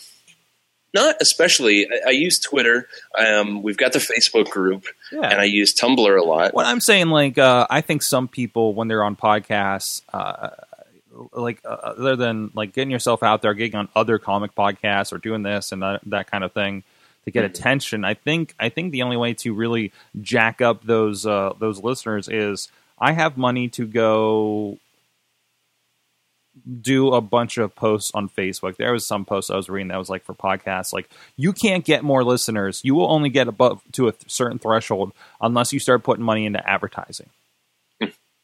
[0.94, 1.88] not especially.
[1.88, 2.88] I, I use Twitter.
[3.18, 5.22] Um, we've got the Facebook group, Yeah.
[5.30, 6.54] and I use Tumblr a lot.
[6.54, 10.50] What I'm saying, like, uh, I think some people when they're on podcasts, uh,
[11.34, 15.18] like, uh, other than like getting yourself out there, getting on other comic podcasts or
[15.18, 16.84] doing this and that, that kind of thing,
[17.28, 17.50] to get Mhm.
[17.50, 18.06] attention.
[18.06, 22.30] I think I think the only way to really jack up those uh, those listeners
[22.30, 24.78] is I have money to go
[26.82, 28.78] do a bunch of posts on Facebook.
[28.78, 31.86] There was some posts I was reading that was like for podcasts, like you can't
[31.86, 32.82] get more listeners.
[32.84, 36.68] You will only get above to a certain threshold unless you start putting money into
[36.68, 37.30] advertising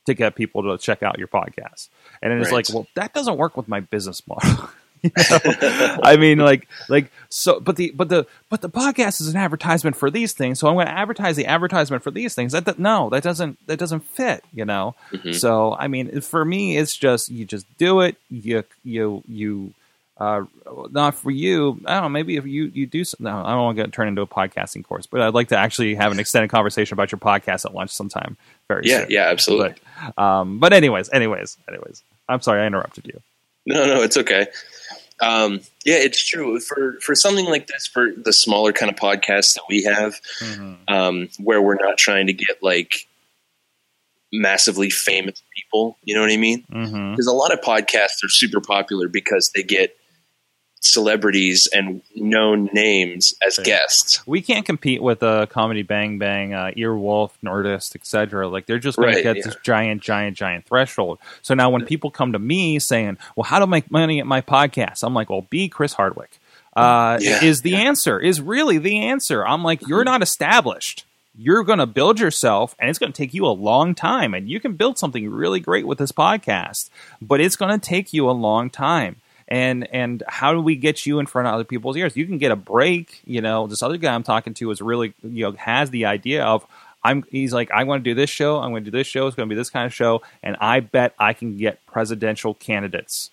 [0.06, 1.88] to get people to check out your podcast.
[2.22, 2.68] And it's Right.
[2.70, 4.70] like, well, that doesn't work with my business model.
[5.04, 5.98] You know?
[6.04, 9.96] I mean, like, like so, but the but the but the podcast is an advertisement
[9.96, 12.54] for these things, so I'm going to advertise the advertisement for these things.
[12.54, 14.96] That, that no, that doesn't that doesn't fit, you know.
[15.12, 15.36] Mhm.
[15.36, 18.16] So I mean, for me, it's just you just do it.
[18.30, 19.74] You you you.
[20.16, 20.44] Uh,
[20.92, 21.82] not for you.
[21.86, 22.10] I don't know.
[22.10, 24.28] Maybe if you you do some, no, I don't want to get turn into a
[24.28, 27.74] podcasting course, but I'd like to actually have an extended conversation about your podcast at
[27.74, 28.38] lunch sometime.
[28.68, 29.08] Very Yeah, soon.
[29.10, 29.74] yeah, absolutely.
[30.16, 32.04] But, um, but anyways, anyways, anyways.
[32.30, 33.22] I'm sorry I interrupted you.
[33.66, 34.46] No, no, it's okay.
[35.24, 39.54] Um, yeah, it's true for for something like this for the smaller kind of podcasts
[39.56, 40.20] that we have,
[40.88, 43.08] um, where we're not trying to get like
[44.32, 45.98] massively famous people.
[46.04, 46.64] You know what I mean?
[46.72, 47.12] Mm-hmm.
[47.12, 49.96] Because a lot of podcasts are super popular because they get
[50.86, 53.66] celebrities and known names as Right.
[53.66, 54.22] guests.
[54.28, 58.98] we can't compete with uh, comedy bang bang uh, earwolf nerdist etc like they're just
[58.98, 59.44] going Right, to get yeah.
[59.46, 61.20] this giant giant giant threshold.
[61.42, 64.42] So now when people come to me saying well how to make money at my
[64.42, 65.04] podcast?
[65.04, 66.38] I'm like well be chris hardwick.
[66.76, 69.46] Uh, Yeah, is the answer is really the answer.
[69.46, 71.06] I'm like you're not established.
[71.36, 74.48] You're going to build yourself and it's going to take you a long time and
[74.48, 76.90] you can build something really great with this podcast
[77.22, 79.16] but it's going to take you a long time
[79.48, 82.16] and and how do we get you in front of other people's ears?
[82.16, 85.14] You can get a break you know this other guy i'm talking to is really
[85.24, 86.66] you know has the idea of
[87.04, 89.28] i'm he's like i want to do this show i'm going to do this show
[89.28, 92.54] it's going to be this kind of show and i bet i can get presidential
[92.54, 93.32] candidates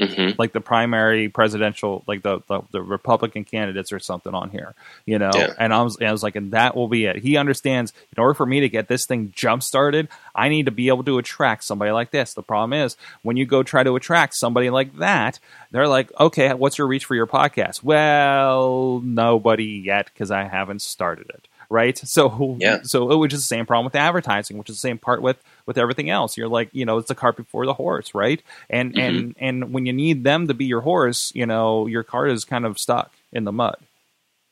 [0.00, 4.74] hmm like the primary presidential, like the, the, the Republican candidates or something on here,
[5.06, 5.30] you know.
[5.34, 5.54] Yeah.
[5.58, 7.16] And I was, I was like, and that will be it.
[7.16, 7.94] He understands.
[8.14, 11.04] In order for me to get this thing jump started, I need to be able
[11.04, 12.34] to attract somebody like this.
[12.34, 15.38] The problem is when you go try to attract somebody like that,
[15.70, 17.82] they're like, okay, what's your reach for your podcast?
[17.82, 21.48] Well, nobody yet because I haven't started it.
[21.68, 21.98] Right.
[21.98, 22.80] So, Yeah.
[22.84, 25.42] so it was just the same problem with advertising, which is the same part with
[25.66, 26.36] with everything else.
[26.36, 28.40] You're like, you know, it's the cart before the horse, right?
[28.70, 29.00] And Mhm.
[29.00, 32.44] and and when you need them to be your horse, you know, your cart is
[32.44, 33.76] kind of stuck in the mud.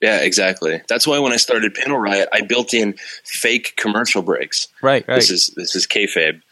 [0.00, 0.83] Yeah, exactly.
[0.88, 4.68] That's why when I started Panel Riot, I built in fake commercial breaks.
[4.83, 5.14] Right, right.
[5.14, 6.42] This is this is kayfabe.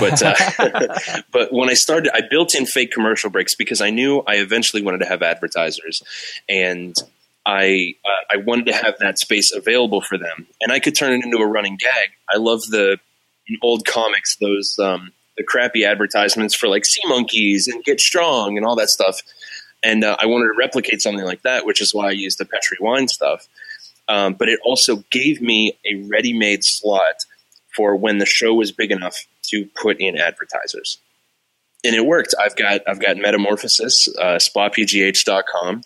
[0.00, 0.34] but uh,
[1.32, 4.82] but when I started, I built in fake commercial breaks because I knew I eventually
[4.82, 6.02] wanted to have advertisers,
[6.48, 6.96] and
[7.44, 11.12] I uh, I wanted to have that space available for them, and I could turn
[11.12, 12.08] it into a running gag.
[12.32, 12.98] I love the
[13.48, 18.56] in old comics those um, the crappy advertisements for like sea monkeys and get strong
[18.56, 19.22] and all that stuff,
[19.82, 22.44] and uh, I wanted to replicate something like that, which is why I used the
[22.44, 23.46] Petri wine stuff.
[24.08, 27.24] Um, but it also gave me a ready-made slot
[27.74, 30.98] for when the show was big enough to put in advertisers.
[31.84, 32.34] And it worked.
[32.40, 35.82] I've got I've got Metamorphosis, uh, spapgh.com,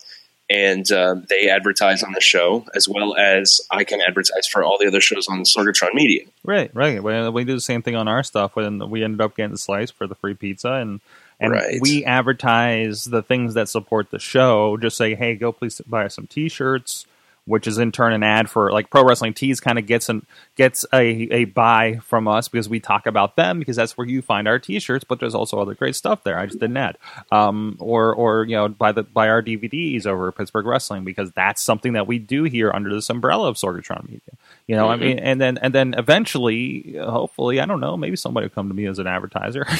[0.51, 4.77] and uh, they advertise on the show as well as I can advertise for all
[4.79, 6.23] the other shows on Sorgatron Media.
[6.43, 7.01] right, right.
[7.01, 9.93] We, we do the same thing on our stuff when we ended up getting sliced
[9.93, 10.99] for the free pizza and
[11.39, 11.79] and Right.
[11.81, 14.77] we advertise the things that support the show.
[14.77, 17.05] Just say, hey, go please buy some T-shirts,
[17.45, 19.59] which is in turn an ad for like Pro Wrestling Tees.
[19.59, 20.25] Kind of gets an
[20.55, 24.21] gets a a buy from us because we talk about them because that's where you
[24.21, 25.03] find our T-shirts.
[25.03, 26.37] But there's also other great stuff there.
[26.37, 26.97] I just didn't add,
[27.31, 31.31] um, or or you know buy the buy our DVDs over at Pittsburgh Wrestling because
[31.31, 34.19] that's something that we do here under this umbrella of Sorgatron Media.
[34.67, 34.99] You know, I Mhm.
[35.01, 38.73] mean, and then and then eventually, hopefully, I don't know, maybe somebody will come to
[38.73, 39.65] me as an advertiser.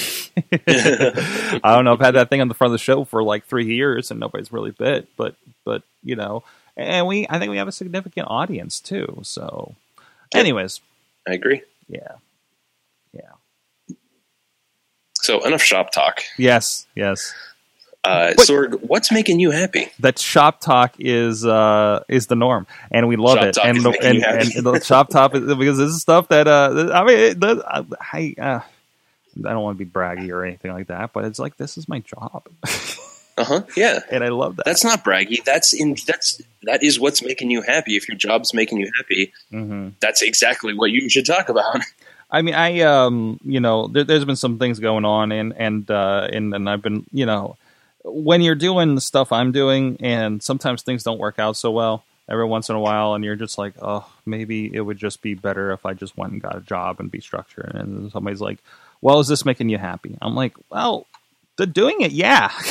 [0.68, 1.94] I don't know.
[1.94, 4.20] I've had that thing on the front of the show for like three years and
[4.20, 6.44] nobody's really bit, but but you know,
[6.78, 9.20] and we I think we have a significant audience too.
[9.24, 9.76] So,
[10.34, 10.80] anyways,
[11.28, 11.62] I agree.
[11.88, 12.14] yeah,
[13.14, 13.96] yeah,
[15.16, 16.22] So enough shop talk.
[16.38, 17.34] yes, yes.
[18.04, 19.92] Uh, But- Sorg, what's making you happy?
[20.00, 23.58] That shop talk is uh is the norm, and we love Shop it.
[23.64, 27.04] And the, and, and the shop talk is because this is stuff that uh I
[27.04, 28.60] mean it, does- I uh,
[29.46, 31.88] I don't want to be braggy or anything like that, but it's like this is
[31.88, 32.44] my job,
[33.38, 33.62] Uh huh.
[33.78, 34.00] Yeah.
[34.10, 34.66] and I love that.
[34.66, 35.44] That's not braggy.
[35.44, 35.96] That's in.
[36.08, 37.96] That's that is what's making you happy.
[37.96, 41.82] If your job's making you happy, hmm that's exactly what you should talk about.
[42.32, 45.90] I mean, I um, you know, there, there's been some things going on, and and
[45.92, 47.58] uh, and and I've been, you know,
[48.06, 52.04] when you're doing the stuff I'm doing, and sometimes things don't work out so well
[52.30, 55.34] every once in a while, and you're just like, oh, maybe it would just be
[55.34, 57.74] better if I just went and got a job and be structured.
[57.76, 58.60] And somebody's like,
[59.02, 60.18] well, is this making you happy?
[60.22, 61.08] I'm like, well,
[61.58, 62.52] the doing it, yeah.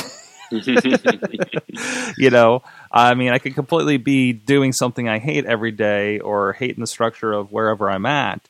[2.17, 6.53] you know, I mean, I could completely be doing something I hate every day or
[6.53, 8.41] hating the structure of wherever I'm at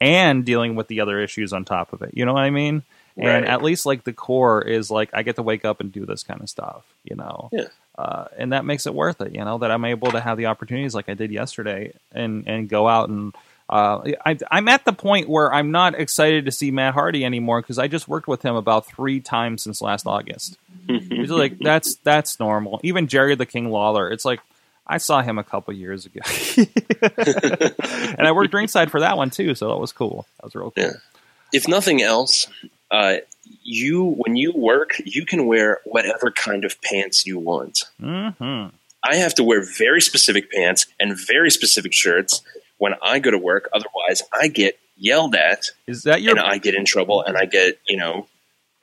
[0.00, 2.10] and dealing with the other issues on top of it.
[2.14, 2.82] You know what I mean?
[3.16, 3.30] Right.
[3.30, 6.06] And at least like the core is like I get to wake up and do
[6.06, 7.48] this kind of stuff, you know.
[7.52, 7.66] Yeah.
[7.96, 10.46] Uh, and that makes it worth it, you know, that I'm able to have the
[10.46, 13.34] opportunities like I did yesterday and and go out and
[13.68, 17.60] uh, I, I'm at the point where I'm not excited to see Matt Hardy anymore
[17.60, 20.56] because I just worked with him about three times since last August.
[20.88, 22.80] It's like that's that's normal.
[22.82, 24.40] Even Jerry the King Lawler, it's like
[24.86, 26.20] I saw him a couple years ago,
[28.18, 30.26] and I worked ringside for that one too, so that was cool.
[30.38, 30.84] That was real cool.
[30.84, 30.92] Yeah.
[31.52, 32.46] if nothing else,
[32.90, 33.16] uh,
[33.62, 37.84] you when you work, you can wear whatever kind of pants you want.
[38.00, 38.68] hmm
[39.04, 42.42] I have to wear very specific pants and very specific shirts
[42.78, 43.68] when I go to work.
[43.72, 47.44] Otherwise, I get yelled at Is that your and I get in trouble and I
[47.44, 48.26] get, you know,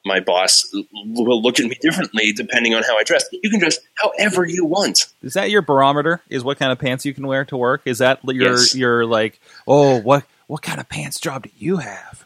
[0.05, 3.25] my boss will look at me differently depending on how I dress.
[3.31, 5.07] You can dress however you want.
[5.23, 6.21] is that your barometer?
[6.29, 7.81] Is what kind of pants you can wear to work?
[7.85, 8.75] Is that your Yes.
[8.75, 12.23] your like oh what what kind of pants job do you have?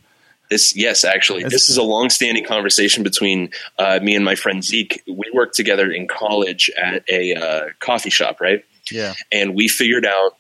[0.50, 4.64] This, yes, actually, That's- this is a long-standing conversation between uh, me and my friend
[4.64, 5.04] Zeke.
[5.08, 8.66] We worked together in college at a uh, coffee shop, right?
[8.92, 9.14] Yeah.
[9.32, 10.36] and we figured out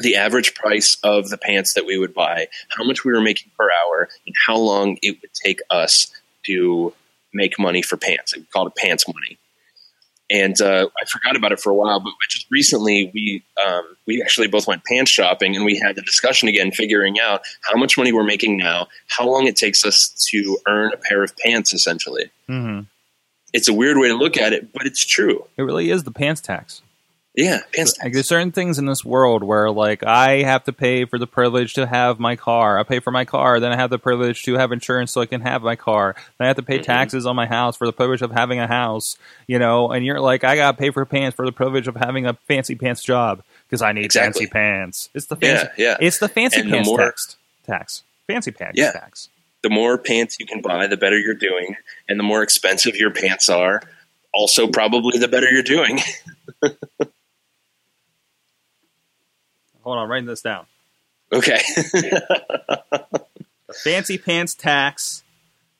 [0.00, 3.50] the average price of the pants that we would buy, how much we were making
[3.58, 6.08] per hour, and how long it would take us
[6.46, 6.92] to
[7.32, 8.36] make money for pants.
[8.36, 9.38] We called it pants money.
[10.30, 14.22] And uh, I forgot about it for a while, but just recently we um, we
[14.22, 17.98] actually both went pants shopping, and we had the discussion again, figuring out how much
[17.98, 21.74] money we're making now, how long it takes us to earn a pair of pants.
[21.74, 22.80] Essentially, hmm
[23.54, 25.46] it's a weird way to look at it, but it's true.
[25.56, 26.82] It really is the pants tax.
[27.36, 27.94] Yeah, pants.
[28.00, 31.26] Like, there's certain things in this world where like I have to pay for the
[31.26, 32.78] privilege to have my car.
[32.78, 35.26] I pay for my car, then I have the privilege to have insurance so I
[35.26, 36.14] can have my car.
[36.38, 36.84] Then I have to pay Mhm.
[36.84, 39.16] taxes on my house for the privilege of having a house.
[39.48, 42.24] You know, and you're like, I gotta pay for pants for the privilege of having
[42.24, 44.46] a fancy pants job because I need Exactly.
[44.46, 45.08] fancy pants.
[45.12, 45.96] It's the fancy, Yeah, yeah.
[46.06, 47.36] it's the fancy And the pants more- tax.
[47.66, 48.92] Tax, fancy pants Yeah.
[48.92, 49.28] tax.
[49.62, 51.74] the more pants you can buy, the better you're doing,
[52.06, 53.80] and the more expensive your pants are,
[54.34, 55.98] also probably the better you're doing.
[59.84, 60.66] Hold on, writing this down.
[61.32, 61.60] okay.
[63.82, 65.22] fancy pants tax,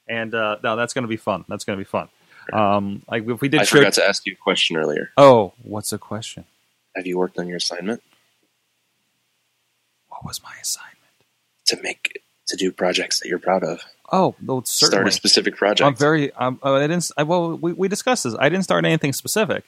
[0.08, 1.44] and uh, no, that's gonna be fun.
[1.48, 2.08] That's gonna be fun.
[2.52, 5.10] Um, like if we did I forgot to ask you a question earlier.
[5.16, 6.44] Oh, what's the question?
[6.94, 8.02] Have you worked on your assignment
[10.08, 10.94] What was my assignment?
[11.66, 13.80] to make to do projects that you're proud of?
[14.12, 15.86] Oh, no, Start a specific project.
[15.86, 16.30] I'm very.
[16.32, 17.10] Um, uh, I didn't.
[17.16, 18.34] I, well, we, we discussed this.
[18.38, 19.64] I didn't start anything specific,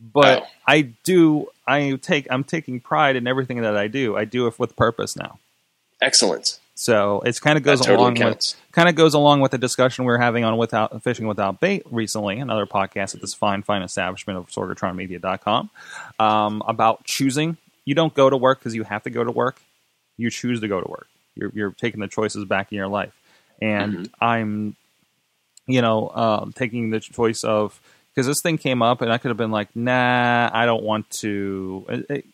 [0.00, 0.46] but Oh.
[0.66, 1.48] I do.
[1.66, 2.26] I take.
[2.30, 4.16] I'm taking pride in everything that I do.
[4.16, 5.38] I do it with purpose now.
[6.00, 6.58] Excellent.
[6.74, 8.54] So it's kind of goes totally along counts.
[8.54, 11.60] with kind of goes along with the discussion we were having on without fishing without
[11.60, 15.68] bait recently, another podcast at this fine fine establishment of sorgatronmedia.com
[16.18, 17.58] um, about choosing.
[17.84, 19.60] You don't go to work because you have to go to work.
[20.16, 21.08] You choose to go to work.
[21.34, 23.12] You're you're taking the choices back in your life,
[23.60, 24.24] and Mm-hmm.
[24.24, 24.76] I'm,
[25.66, 27.78] you know, um, taking the choice of
[28.20, 31.08] because this thing came up and I could have been like, nah, I don't want
[31.22, 31.86] to.
[31.88, 32.24] It- it-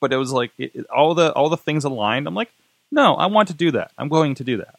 [0.00, 2.26] but it was like it, all the all the things aligned.
[2.26, 2.50] I'm like,
[2.90, 3.92] no, I want to do that.
[3.98, 4.76] I'm going to do that.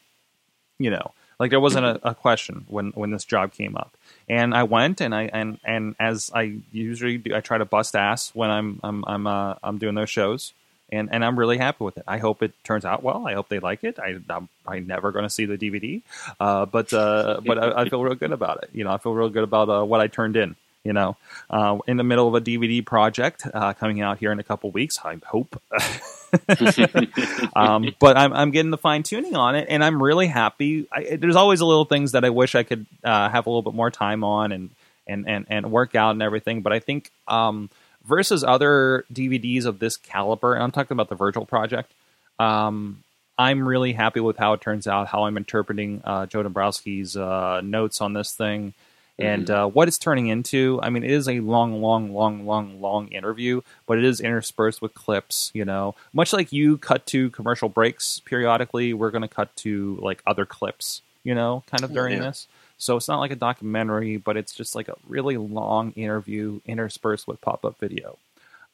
[0.78, 3.96] You know, like there wasn't a, a question when when this job came up,
[4.28, 7.94] and I went and I and and as I usually do, I try to bust
[7.94, 10.52] ass when I'm I'm I'm uh, I'm doing those shows.
[10.92, 12.04] And, and I'm really happy with it.
[12.06, 13.26] I hope it turns out well.
[13.26, 13.98] I hope they like it.
[13.98, 16.02] I, I'm probably never going to see the DVD,
[16.38, 18.70] uh, but uh, but I, I feel real good about it.
[18.74, 20.54] You know, I feel real good about uh, what I turned in.
[20.84, 21.16] You know,
[21.48, 24.70] uh, in the middle of a DVD project uh, coming out here in a couple
[24.70, 24.98] weeks.
[25.02, 25.62] I hope.
[27.56, 30.88] um, but I'm, I'm getting the fine tuning on it, and I'm really happy.
[30.90, 33.62] I, there's always a little things that I wish I could uh, have a little
[33.62, 34.70] bit more time on and
[35.06, 36.62] and and and work out and everything.
[36.62, 37.70] But I think um,
[38.04, 41.92] versus other DVDs of this caliber, and I'm talking about the Virgil Project.
[42.38, 43.02] Um,
[43.38, 47.60] I'm really happy with how it turns out, how I'm interpreting uh, Joe Dombrowski's uh,
[47.62, 48.74] notes on this thing,
[49.18, 50.80] and uh, what it's turning into.
[50.82, 54.82] I mean, it is a long, long, long, long, long interview, but it is interspersed
[54.82, 55.50] with clips.
[55.54, 59.98] You know, much like you cut to commercial breaks periodically, we're going to cut to
[60.02, 61.02] like other clips.
[61.24, 62.24] You know, kind of during Yeah.
[62.30, 62.48] this.
[62.82, 67.28] So it's not like a documentary, but it's just like a really long interview interspersed
[67.28, 68.18] with pop up video,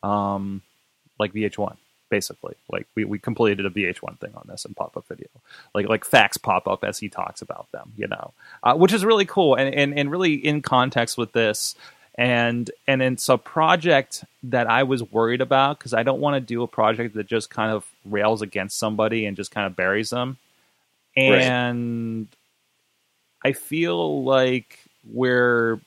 [0.03, 0.63] um,
[1.19, 1.77] like VH1
[2.09, 2.55] basically.
[2.71, 5.29] Like we, we completed a VH1 thing on this and pop up video,
[5.75, 8.33] like like facts pop up as he talks about them, you know,
[8.63, 11.75] uh, which is really cool and, and and really in context with this.
[12.15, 16.41] And and it's a project that I was worried about because I don't want to
[16.41, 20.09] do a project that just kind of rails against somebody and just kind of buries
[20.09, 20.39] them.
[21.15, 22.29] And
[23.49, 25.81] I feel like we're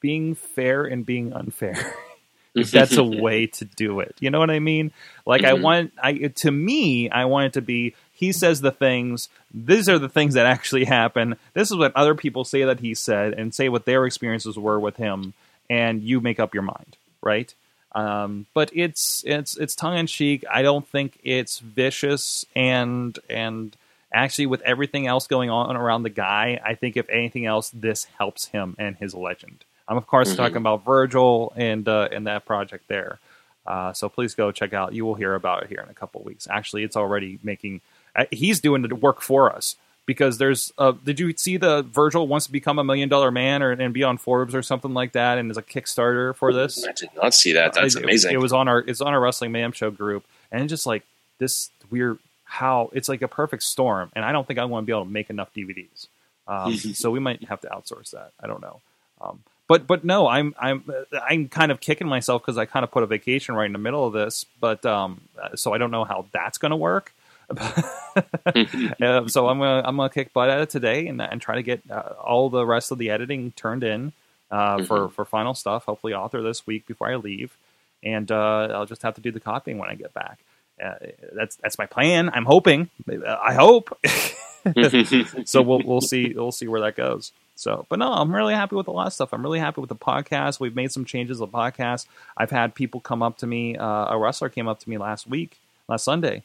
[0.00, 1.76] being fair and being unfair.
[2.54, 4.14] that's a way to do it.
[4.20, 4.92] You know what I mean?
[5.26, 5.60] Like I Mhm.
[5.62, 6.12] want I
[6.44, 10.34] to me, I want it to be he says the things, these are the things
[10.34, 11.36] that actually happen.
[11.54, 14.78] This is what other people say that he said and say what their experiences were
[14.80, 15.34] with him
[15.68, 17.52] and you make up your mind, right?
[17.94, 20.44] Um, but it's it's it's tongue in cheek.
[20.50, 23.76] I don't think it's vicious and and
[24.14, 28.04] actually with everything else going on around the guy, I think if anything else, this
[28.18, 29.64] helps him and his legend.
[29.88, 30.36] I'm of course Mhm.
[30.36, 33.18] talking about Virgil and uh, and that project there.
[33.66, 34.92] Uh, so please go check out.
[34.92, 36.48] You will hear about it here in a couple weeks.
[36.50, 37.80] Actually, it's already making.
[38.14, 40.72] Uh, he's doing the work for us because there's.
[40.78, 43.92] Uh, did you see the Virgil wants to become a million dollar man or and
[43.94, 45.38] be on Forbes or something like that?
[45.38, 46.84] And there's a Kickstarter for this.
[46.86, 47.72] I did not see that.
[47.74, 48.32] That's It- amazing.
[48.34, 51.02] It was on our it's on our Wrestling Mayhem Show group, and just like
[51.38, 52.18] this weird
[52.52, 54.12] how it's like a perfect storm.
[54.14, 56.08] And I don't think I want to be able to make enough DVDs,
[56.46, 58.32] um, so we might have to outsource that.
[58.38, 58.80] I don't know.
[59.22, 62.90] Um, but but no, I'm I'm I'm kind of kicking myself because I kind of
[62.90, 65.22] put a vacation right in the middle of this, but um,
[65.54, 67.14] so I don't know how that's going to work.
[67.48, 67.82] Uh,
[69.28, 71.80] so I'm gonna I'm gonna kick butt at it today and, and try to get
[71.90, 74.12] uh, all the rest of the editing turned in
[74.50, 75.84] uh, for for final stuff.
[75.86, 77.56] Hopefully, author this week before I leave,
[78.02, 80.38] and uh, I'll just have to do the copying when I get back.
[80.82, 80.94] Uh,
[81.34, 82.30] that's that's my plan.
[82.32, 82.90] I'm hoping.
[83.26, 83.96] I hope.
[85.44, 87.32] so we'll we'll see we'll see where that goes.
[87.54, 89.32] So, but no, I'm really happy with a lot of stuff.
[89.32, 90.58] I'm really happy with the podcast.
[90.58, 92.06] We've made some changes to the podcast.
[92.36, 93.76] I've had people come up to me.
[93.76, 95.58] Uh, a wrestler came up to me last week,
[95.88, 96.42] last Sunday,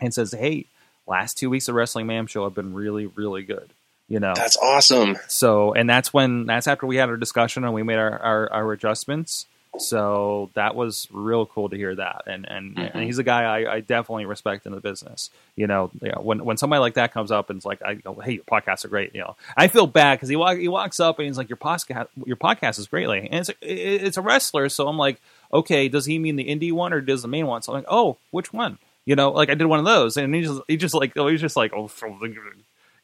[0.00, 0.66] and says, "Hey,
[1.06, 3.70] last two weeks of Wrestling Mayhem Show have been really, really good."
[4.08, 5.18] You know, That's awesome.
[5.28, 8.52] so and that's when that's after we had our discussion and we made our our,
[8.52, 9.46] our adjustments.
[9.78, 12.90] So that was real cool to hear that, and and, Mhm.
[12.94, 15.30] and he's a guy I, I definitely respect in the business.
[15.56, 17.94] You know, you know, when when somebody like that comes up and it's like, I
[17.94, 19.14] go, hey, your podcasts are great.
[19.14, 21.56] You know, I feel bad because he walk, he walks up and he's like, your
[21.58, 23.28] podcast your podcast is great, Lee.
[23.30, 23.54] and it's a,
[24.06, 24.68] it's a wrestler.
[24.68, 25.20] So I'm like,
[25.52, 27.62] okay, does he mean the indie one or does the main one?
[27.62, 28.78] So I'm like, oh, which one?
[29.04, 31.28] You know, like I did one of those, and he just he just like oh,
[31.28, 31.88] he's just like oh.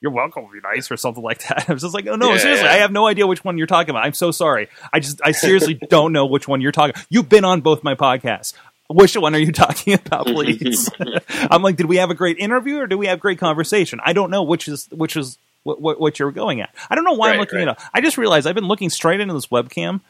[0.05, 1.65] You're welcome, be nice, or something like that.
[1.71, 2.75] I was just like, oh no, Yeah, seriously, yeah.
[2.75, 4.05] I have no idea which one you're talking about.
[4.05, 4.69] I'm so sorry.
[4.93, 7.03] I just, I seriously don't know which one you're talking.
[7.09, 8.53] You've been on both my podcasts.
[8.91, 10.91] Which one are you talking about, please?
[11.31, 13.99] I'm like, did we have a great interview or do we have great conversation?
[14.05, 16.75] I don't know which is which is what, what, what you're going at.
[16.91, 17.69] I don't know why I'm looking right.
[17.69, 17.81] it up.
[17.95, 20.03] I just realized I've been looking straight into this webcam,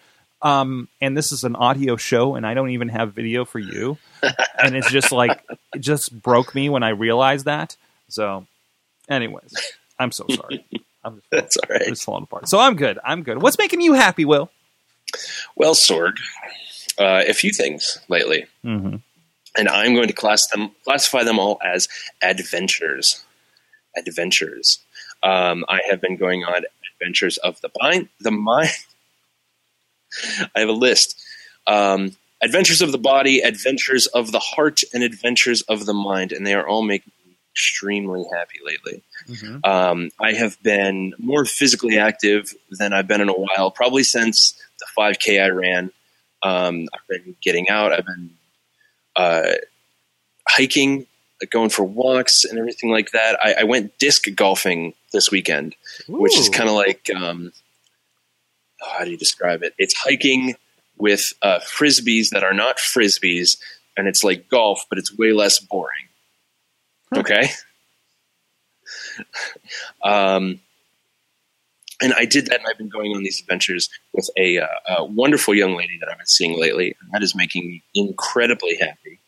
[0.43, 3.97] um, and this is an audio show, and I don't even have video for you,
[4.59, 5.41] and it's just like
[5.73, 7.77] it just broke me when I realized that.
[8.09, 8.45] So,
[9.09, 9.55] anyways,
[9.99, 10.65] I'm so sorry.
[11.05, 12.49] I'm just, That's all I'm just falling apart.
[12.49, 12.99] So I'm good.
[13.05, 13.43] I'm good.
[13.43, 14.51] What's making you happy, Will?
[15.55, 16.15] Well, Sorg,
[16.99, 18.97] uh, a few things lately, Mm-hmm.
[19.57, 21.89] and I'm going to class them, classify them all as
[22.23, 23.23] adventures.
[23.97, 24.81] Adventures.
[25.23, 26.63] Um, I have been going on
[27.01, 28.09] adventures of the mind.
[28.21, 28.71] The mind.
[30.55, 31.21] I have a list.
[31.67, 36.47] Um, adventures of the body, adventures of the heart, and adventures of the mind, and
[36.47, 37.13] they are all making
[37.55, 39.03] extremely happy lately.
[39.29, 39.59] Mm-hmm.
[39.65, 44.61] Um, I have been more physically active than I've been in a while, probably since
[44.81, 45.91] the 5K I ran.
[46.43, 47.93] Um, I've been getting out.
[47.93, 48.31] I've been
[49.15, 49.53] uh,
[50.49, 51.07] hiking,
[51.41, 53.39] like going for walks, and everything like that.
[53.43, 55.77] I, I went disc golfing this weekend,
[56.09, 57.53] which is kind of like um,
[58.81, 59.75] how do you describe it?
[59.79, 60.57] It's hiking
[60.99, 63.59] with uh, frisbees that are not frisbees,
[63.97, 66.09] and it's like golf, but it's way less boring.
[67.19, 67.49] Okay.
[70.03, 70.61] Um,
[72.03, 74.67] and I did that, and I've been going on these adventures with a, uh,
[74.99, 76.97] a wonderful young lady that I've been seeing lately.
[77.13, 79.21] That is making me incredibly happy.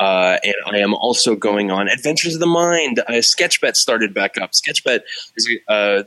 [0.00, 2.98] Uh, and I am also going on Adventures of the Mind.
[3.00, 4.50] Uh, Sketchbet started back up.
[4.52, 5.02] Sketchbet
[5.36, 6.04] is a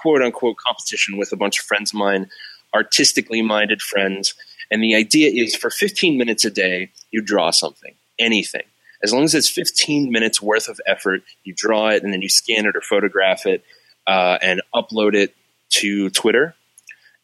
[0.00, 2.30] quote unquote competition with a bunch of friends of mine,
[2.74, 4.34] artistically minded friends.
[4.70, 8.64] And the idea is for 15 minutes a day, you draw something, anything.
[9.02, 12.28] As long as it's 15 minutes worth of effort, you draw it and then you
[12.28, 13.64] scan it or photograph it
[14.06, 15.34] uh, and upload it
[15.70, 16.54] to Twitter.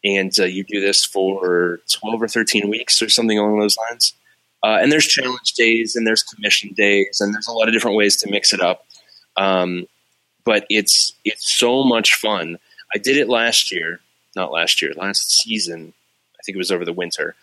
[0.04, 4.14] And uh, you do this for 12 or 13 weeks or something along those lines.
[4.64, 7.96] Uh, and there's challenge days and there's commission days and there's a lot of different
[7.96, 8.84] ways to mix it up.
[9.36, 9.86] Um,
[10.44, 12.58] but it's it's so much fun.
[12.94, 14.00] I did it last year,
[14.36, 15.94] not last year, last season.
[16.34, 17.34] I think it was over the winter,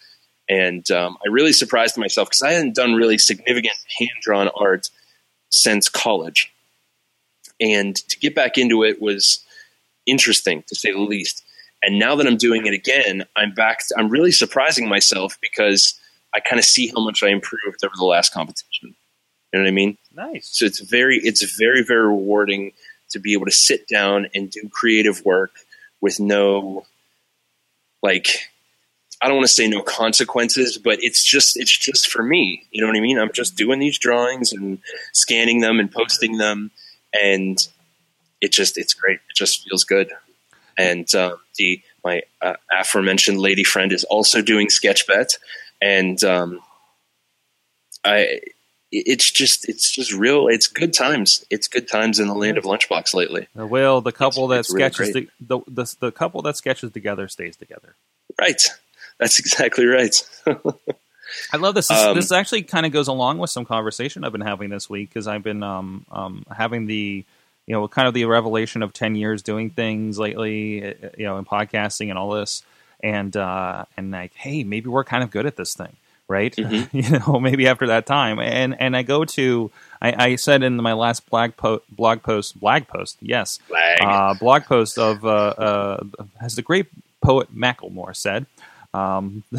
[0.49, 4.89] and um, I really surprised myself because I hadn't done really significant hand drawn art
[5.49, 6.51] since college,
[7.61, 9.45] and to get back into it was
[10.05, 11.43] interesting to say the least.
[11.81, 13.79] And now that I'm doing it again, I'm back.
[13.97, 15.97] I'm really surprising myself because
[16.35, 18.95] I kind of see how much I improved over the last competition.
[19.53, 19.97] You know what I mean?
[20.13, 20.49] nice.
[20.51, 22.73] So it's very, it's very, very rewarding
[23.11, 25.51] to be able to sit down and do creative work
[26.01, 26.85] with no
[28.03, 28.49] like
[29.21, 32.65] I don't want to say no consequences, but it's just it's just for me.
[32.71, 33.19] You know what I mean?
[33.19, 34.79] I'm just doing these drawings and
[35.13, 36.71] scanning them and posting them,
[37.13, 37.57] and
[38.39, 39.19] it just it's great.
[39.29, 40.11] It just feels good.
[40.77, 45.37] And uh, the my uh, aforementioned lady friend is also doing Sketchbet,
[45.81, 46.61] and um,
[48.05, 48.39] I
[48.91, 50.47] it's just it's just real.
[50.47, 51.45] It's good times.
[51.49, 53.47] It's good times in the land of lunchbox lately.
[53.53, 56.91] well the couple It's- that it's really sketches the, the, the the couple that sketches
[56.91, 57.95] together stays together.
[58.39, 58.61] Right.
[59.19, 60.15] That's exactly right.
[61.53, 61.87] I love this.
[61.89, 64.89] This, Um, this actually kind of goes along with some conversation I've been having this
[64.89, 67.23] week because I've been um, um, having the
[67.67, 71.37] you know kind of the revelation of ten years doing things lately, uh, you know,
[71.37, 72.63] in podcasting and all this,
[73.01, 75.95] and uh, and like, hey, maybe we're kind of good at this thing,
[76.27, 76.57] right?
[76.93, 79.69] you know, maybe after that time, and and I go to
[80.01, 83.59] I, I said in my last blog po- blog post blog post, yes,
[84.01, 86.03] uh, blog post of uh, uh,
[86.41, 86.87] as the great
[87.21, 88.45] poet Macklemore said.
[88.93, 89.43] Um,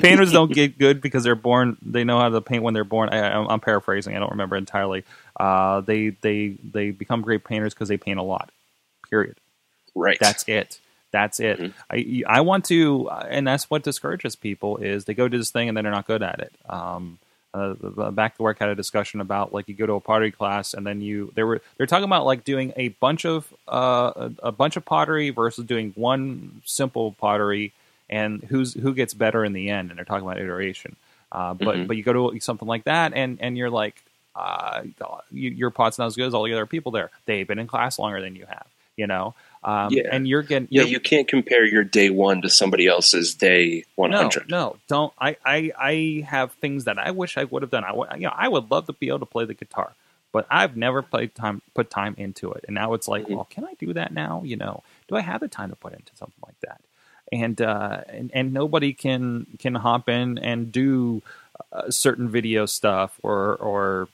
[0.00, 1.76] painters don't get good because they're born.
[1.82, 3.10] They know how to paint when they're born.
[3.10, 4.16] I, I'm I'm paraphrasing.
[4.16, 5.04] I don't remember entirely.
[5.38, 8.50] Uh, they they they become great painters because they paint a lot.
[9.08, 9.36] Period.
[9.94, 10.18] right.
[10.20, 10.80] That's it.
[11.12, 11.72] That's it.
[11.90, 15.68] I I want to, and that's what discourages people is they go to this thing
[15.68, 16.52] and then they're not good at it.
[16.68, 17.18] Um,
[17.54, 20.32] uh, the- back to work had a discussion about like you go to a pottery
[20.32, 24.12] class and then you they were they're talking about like doing a bunch of uh,
[24.16, 27.72] a, a bunch of pottery versus doing one simple pottery
[28.10, 30.96] and who's who gets better in the end and they're talking about iteration.
[31.30, 31.86] Uh, but Mhm.
[31.86, 34.02] but you go to something like that and and you're like
[34.34, 34.82] uh,
[35.30, 37.10] you, your pot's not as good as all the other people there.
[37.26, 39.34] They've been in class longer than you have, you know.
[39.62, 40.08] Um, Yeah.
[40.10, 43.84] and you're getting yeah, you're, you can't compare your day one to somebody else's day
[43.94, 45.12] one no, no, don't.
[45.18, 47.84] I, I, I have things that I wish I would have done.
[47.84, 49.92] I, would- you know, I would love to be able to play the guitar,
[50.32, 52.64] but I've never played time, put time into it.
[52.66, 53.34] And now it's like, Mhm.
[53.36, 54.42] well, can I do that now?
[54.44, 56.80] You know, do I have the time to put into something like that?
[57.32, 61.22] And uh, and and nobody can can hop in and do
[61.72, 64.08] uh, certain video stuff or or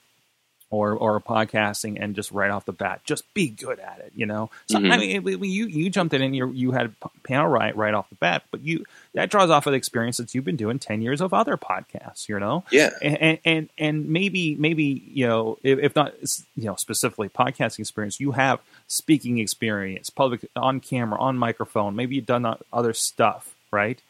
[0.70, 4.26] or or podcasting and just right off the bat just be good at it you
[4.26, 4.50] know?
[4.66, 5.22] So i Mhm.
[5.24, 6.94] mean when you you jumped in and you you had
[7.24, 10.34] Panel Riot right off the bat but you that draws off of the experience that
[10.34, 12.64] you've been doing 10 years of other podcasts you know?
[12.70, 16.12] Yeah, and and and maybe maybe you know if, if not
[16.54, 22.14] you know specifically podcasting experience you have speaking experience public on camera on microphone maybe
[22.16, 24.00] you've done other stuff right?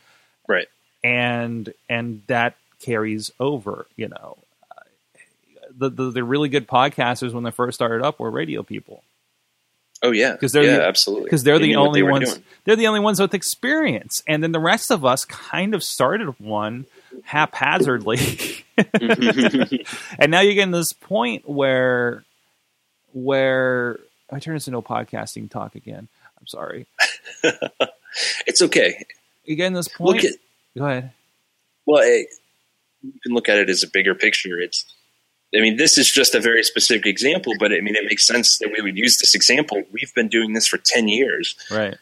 [0.49, 0.69] Right.
[1.05, 4.39] and and that carries over you know
[5.79, 9.03] the, the the really good podcasters when they first started up were radio people
[10.01, 12.45] Oh yeah, 'Cause they're yeah, the- absolutely because they're They the only they ones doing.
[12.65, 16.39] they're the only ones with experience and then the rest of us kind of started
[16.39, 16.87] one
[17.25, 18.17] haphazardly
[18.79, 19.77] mm-hmm.
[20.21, 22.23] and now you're getting this point where
[23.13, 23.99] where
[24.31, 26.09] I turn this into a podcasting talk again.
[26.41, 26.87] I'm sorry.
[28.47, 29.05] It's okay.
[29.45, 30.17] You're getting this point.
[30.17, 30.35] Look at
[30.77, 31.13] Go ahead.
[31.87, 32.27] well, you
[33.23, 34.59] can look at it as a bigger picture.
[34.59, 34.85] It's,
[35.57, 38.59] I mean, this is just a very specific example, but I mean, it makes sense
[38.59, 39.83] that we would use this example.
[39.93, 41.57] We've been doing this for ten years.
[41.71, 41.97] Right.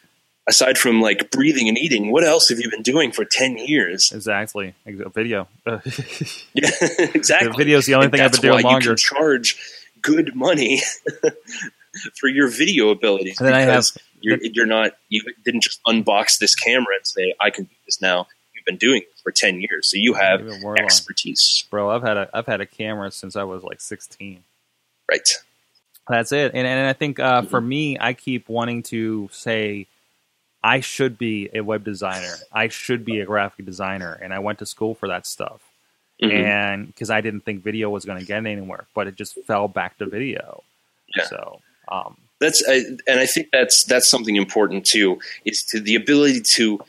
[0.49, 4.11] Aside from like breathing and eating, what else have you been doing for ten years?
[4.11, 4.73] Exactly.
[4.85, 5.47] Ex- Video.
[5.65, 6.69] Yeah,
[7.13, 7.49] exactly.
[7.51, 8.83] The video's the only And thing I've been doing why longer.
[8.91, 9.57] You can charge
[10.01, 10.81] good money
[12.19, 13.39] for your video abilities.
[13.39, 14.93] And then I have- because you're, you're not.
[15.09, 18.27] You didn't just unbox this camera and say, "I can do this now."
[18.67, 20.79] Been doing it for ten years, so you have more long.
[20.79, 21.63] expertise.
[21.71, 24.43] Bro, I've had a I've had a camera since I was like 16.
[25.09, 25.29] Right.
[26.09, 26.51] That's it.
[26.53, 27.47] And and I think uh, Mm-hmm.
[27.49, 29.87] for me, I keep wanting to say
[30.63, 32.33] I should be a web designer.
[32.51, 35.61] I should be a graphic designer, and I went to school for that stuff.
[36.21, 36.33] Mhm.
[36.33, 39.67] And because I didn't think video was going to get anywhere, but it just fell
[39.67, 40.63] back to video.
[41.15, 41.25] Yeah.
[41.25, 45.19] So, um, That's I, and I think that's that's something important too.
[45.45, 46.79] Is to the ability to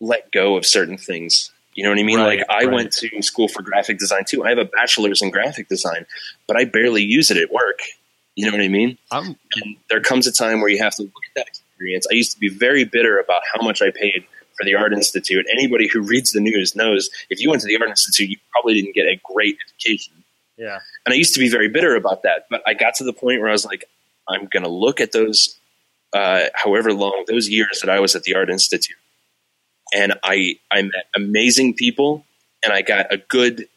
[0.00, 1.50] let go of certain things.
[1.74, 2.18] You know what I mean?
[2.18, 2.72] Right, like I right.
[2.72, 4.44] went to school for graphic design too.
[4.44, 6.06] I have a bachelor's in graphic design,
[6.46, 7.80] but I barely use it at work.
[8.36, 8.98] You know what I mean?
[9.10, 12.06] I'm And there comes a time where you have to look at that experience.
[12.10, 14.24] I used to be very bitter about how much I paid
[14.56, 15.46] for the Art Institute.
[15.52, 18.74] Anybody who reads the news knows if you went to the Art Institute, you probably
[18.74, 20.12] didn't get a great education.
[20.56, 20.78] yeah.
[21.06, 23.40] And I used to be very bitter about that, but I got to the point
[23.40, 23.84] where I was like,
[24.28, 25.58] I'm going to look at those,
[26.12, 28.96] uh, however long those years that I was at the Art Institute,
[29.92, 32.24] and I I met amazing people,
[32.62, 33.68] and I got a good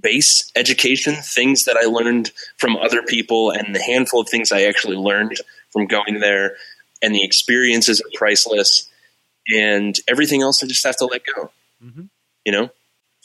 [0.00, 4.62] base education, things that I learned from other people, and the handful of things I
[4.62, 5.36] actually learned
[5.72, 6.56] from going there,
[7.02, 8.88] and the experiences are priceless,
[9.48, 11.50] and everything else I just have to let go.
[11.82, 12.08] Mhm.
[12.44, 12.70] You know,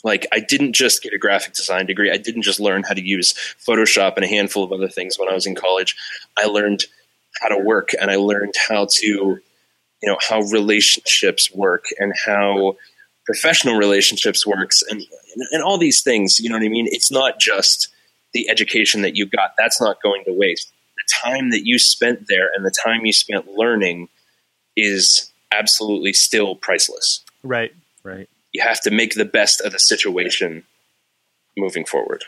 [0.04, 2.12] like I didn't just get a graphic design degree.
[2.12, 5.30] I didn't just learn how to use Photoshop and a handful of other things when
[5.30, 5.96] I was in college.
[6.38, 6.86] I learned
[7.42, 9.42] how to work and I learned how to
[10.04, 12.76] you know how relationships work and how
[13.26, 15.02] professional relationships works and
[15.52, 17.88] and all these things you know what i mean it's not just
[18.34, 22.28] the education that you got that's not going to waste the time that you spent
[22.28, 24.10] there and the time you spent learning
[24.76, 27.74] is absolutely still priceless Right.
[28.04, 28.30] Right.
[28.52, 30.64] you have to make the best of the situation
[31.58, 32.26] moving forward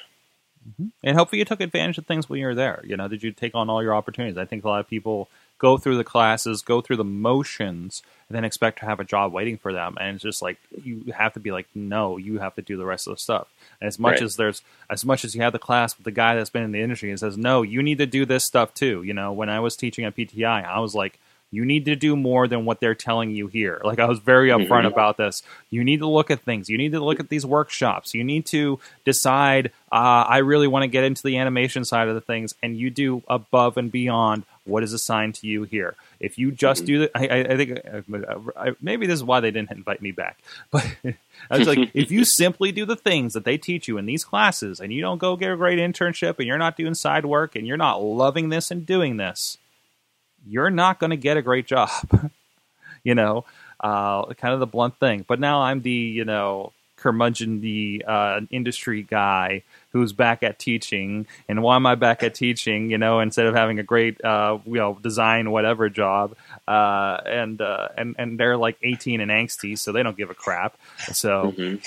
[0.66, 0.88] mm-hmm.
[1.04, 2.84] And hopefully you took advantage of things when you were there.
[2.86, 4.38] You know, did you take on all your opportunities?
[4.38, 8.36] I think a lot of people go through the classes, go through the motions, and
[8.36, 9.98] then expect to have a job waiting for them.
[10.00, 12.86] And it's just like you have to be like, no, you have to do the
[12.86, 13.48] rest of the stuff.
[13.80, 14.24] And as much Right.
[14.24, 16.72] as there's as much as you have the class with the guy that's been in
[16.72, 19.04] the industry and says, no, you need to do this stuff too.
[19.04, 21.20] You know, when I was teaching at PTI, I was like,
[21.52, 23.80] you need to do more than what they're telling you here.
[23.86, 24.88] Like I was very upfront Mhm.
[24.92, 25.42] about this.
[25.70, 26.70] You need to look at things.
[26.70, 28.14] You need to look at these workshops.
[28.14, 29.68] You need to decide.
[29.92, 32.90] Uh, I really want to get into the animation side of the things, and you
[32.90, 35.96] do above and beyond what is assigned to you here.
[36.20, 36.86] If you just Mhm.
[36.88, 40.02] do that, I, I, I think uh, I, maybe this is why they didn't invite
[40.02, 40.40] me back.
[40.72, 40.86] But
[41.52, 44.24] I was like, if you simply do the things that they teach you in these
[44.24, 47.56] classes, and you don't go get a great internship, and you're not doing side work,
[47.56, 49.58] and you're not loving this and doing this,
[50.48, 51.90] you're not going to get a great job.
[53.04, 53.46] you know,
[53.82, 55.26] uh, kind of the blunt thing.
[55.28, 59.62] But now I'm the you know curmudgeon, the uh, industry guy
[59.96, 61.26] who's back at teaching.
[61.48, 62.92] And why am I back at teaching?
[62.92, 66.36] You know, instead of having a great uh, you know design whatever job,
[66.68, 70.36] uh, and uh, and and they're like 18 and angsty, so they don't give a
[70.36, 70.76] crap.
[71.14, 71.82] So Mhm.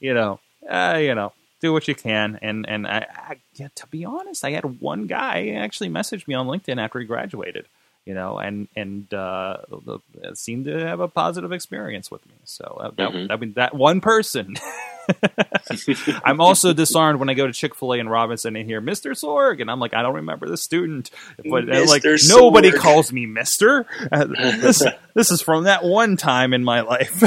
[0.00, 2.38] you know, uh, you know, do what you can.
[2.40, 6.34] And and I, I yeah, to be honest, I had one guy actually message me
[6.34, 7.66] on LinkedIn after he graduated.
[8.06, 9.98] You know, and and uh, the,
[10.34, 12.34] seemed to have a positive experience with me.
[12.44, 13.30] So uh, that, Mhm.
[13.30, 14.56] I mean, that one person.
[16.24, 19.10] I'm also disarmed when I go to Chick Fil A and Robinson and hear Mister
[19.10, 21.10] Sorg, and I'm like, I don't remember the student,
[21.48, 22.28] but uh, like Mr.
[22.28, 23.86] nobody calls me Mister.
[24.10, 24.82] Uh, this
[25.14, 27.22] this is from that one time in my life.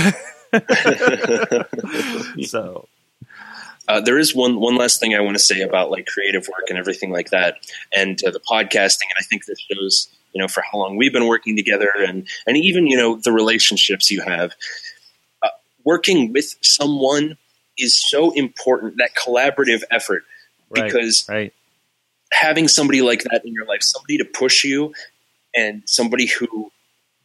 [2.44, 2.88] so
[3.88, 6.66] Uh, there is one one last thing I want to say about like creative work
[6.70, 7.56] and everything like that,
[7.96, 9.08] and uh, the podcasting.
[9.10, 12.28] And I think this shows you know for how long we've been working together, and
[12.46, 14.52] and even you know the relationships you have.
[15.42, 15.50] Uh,
[15.86, 17.38] working with someone
[17.78, 18.98] is so important.
[18.98, 20.24] That collaborative effort,
[20.70, 21.54] right, because right,
[22.32, 24.94] having somebody like that in your life, somebody to push you,
[25.56, 26.72] and somebody who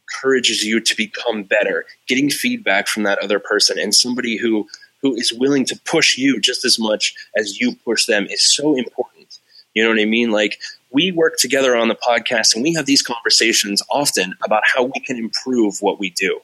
[0.07, 4.67] encourages you to become better, getting feedback from that other person, and somebody who
[5.01, 8.75] who is willing to push you just as much as you push them is so
[8.75, 9.39] important.
[9.73, 10.31] You know what I mean?
[10.31, 10.59] Like
[10.91, 14.99] we work together on the podcast and we have these conversations often about how we
[15.05, 16.39] can improve what we do.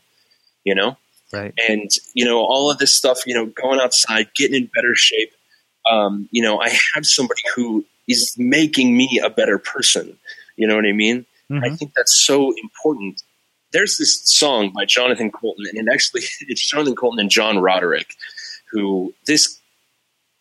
[0.66, 0.97] You know?
[1.32, 1.53] Right.
[1.69, 5.32] and you know all of this stuff you know going outside getting in better shape
[5.89, 10.17] um, you know i have somebody who is making me a better person
[10.57, 11.77] you know what i mean i Mhm.
[11.77, 13.21] think that's so important
[13.71, 18.15] there's this song by jonathan coulton and it actually it's jonathan coulton and john roderick
[18.71, 19.59] who this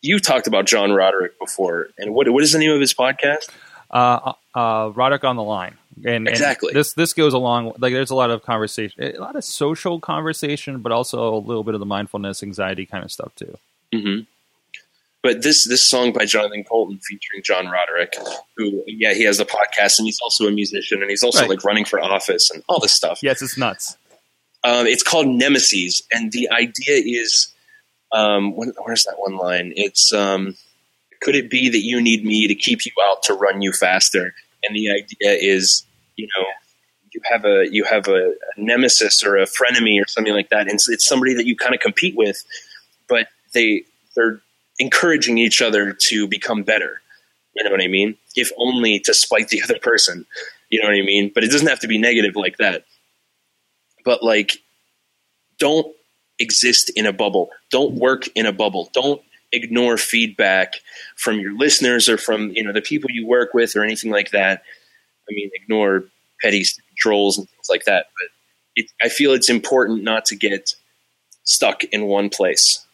[0.03, 3.49] you talked about john roderick before and what what is the name of his podcast
[3.91, 5.79] uh, uh, Roderick on the line.
[6.05, 6.73] And, and Exactly.
[6.73, 10.81] this this goes along like there's a lot of conversation, a lot of social conversation,
[10.81, 13.57] but also a little bit of the mindfulness, anxiety kind of stuff too.
[13.95, 14.21] hmm
[15.23, 18.15] But this this song by Jonathan Coulton featuring John Roderick,
[18.57, 21.51] who yeah he has the podcast and he's also a musician and he's also Right.
[21.51, 23.21] like running for office and all this stuff.
[23.23, 23.97] Yes, it's nuts.
[24.65, 27.55] Um, it's called Nemesis, and the idea is,
[28.13, 29.73] um, when, where's that one line?
[29.77, 30.57] It's um,
[31.21, 34.35] could it be that you need me to keep you out to run you faster?
[34.65, 35.85] And the idea is,
[36.19, 36.45] you know,
[37.15, 40.63] you have a you have a, a nemesis or a frenemy or something like that,
[40.63, 42.45] and it's, it's somebody that you kind of compete with,
[43.09, 44.43] but they they're
[44.79, 47.01] encouraging each other to become better.
[47.55, 48.17] You know what I mean?
[48.37, 50.27] If only to spite the other person.
[50.69, 51.33] You know what I mean?
[51.35, 52.85] But it doesn't have to be negative like that.
[54.05, 54.59] But like,
[55.59, 55.95] don't
[56.39, 57.49] exist in a bubble.
[57.71, 58.91] Don't work in a bubble.
[58.93, 60.75] Don't ignore feedback
[61.17, 64.31] from your listeners or from you know the people you work with or anything like
[64.33, 64.63] that.
[65.31, 66.05] I mean, ignore
[66.41, 66.65] petty
[66.97, 68.07] trolls and things like that.
[68.19, 68.29] But
[68.77, 70.75] it, I feel it's important not to get
[71.45, 72.85] stuck in one place.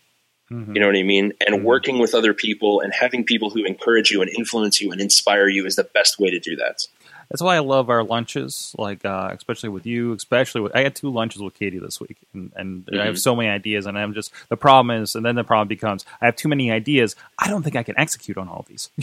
[0.50, 0.74] Mhm.
[0.74, 1.32] You know what I mean?
[1.46, 1.62] And Mhm.
[1.62, 5.48] working with other people and having people who encourage you and influence you and inspire
[5.48, 6.86] you is the best way to do that.
[7.30, 10.94] That's why I love our lunches, like uh, especially with you, especially with I had
[10.94, 13.18] two lunches with Katie this week, and, and I have Mhm.
[13.20, 16.26] so many ideas, and I'm just the problem is, and then the problem becomes I
[16.26, 17.16] have too many ideas.
[17.38, 18.90] I don't think I can execute on all of these,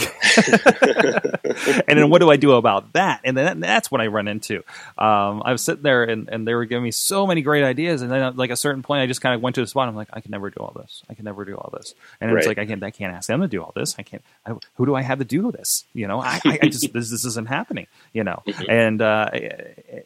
[1.87, 3.21] and then what do I do about that?
[3.23, 4.57] And then that's what I run into.
[4.97, 8.01] Um, I was sitting there, and, and they were giving me so many great ideas,
[8.01, 9.87] and then at like a certain point, I just kind of went to the spot.
[9.87, 11.03] I'm like, I can never do all this.
[11.09, 12.83] I can never do all this, and it's like I can't.
[12.83, 13.95] I can't ask them to do all this.
[13.97, 14.23] I can't.
[14.45, 15.85] I, who do I have to do this?
[15.93, 18.41] You know, I, I, I just this this isn't happening you know.
[18.47, 18.65] Mhm.
[18.69, 19.29] And uh,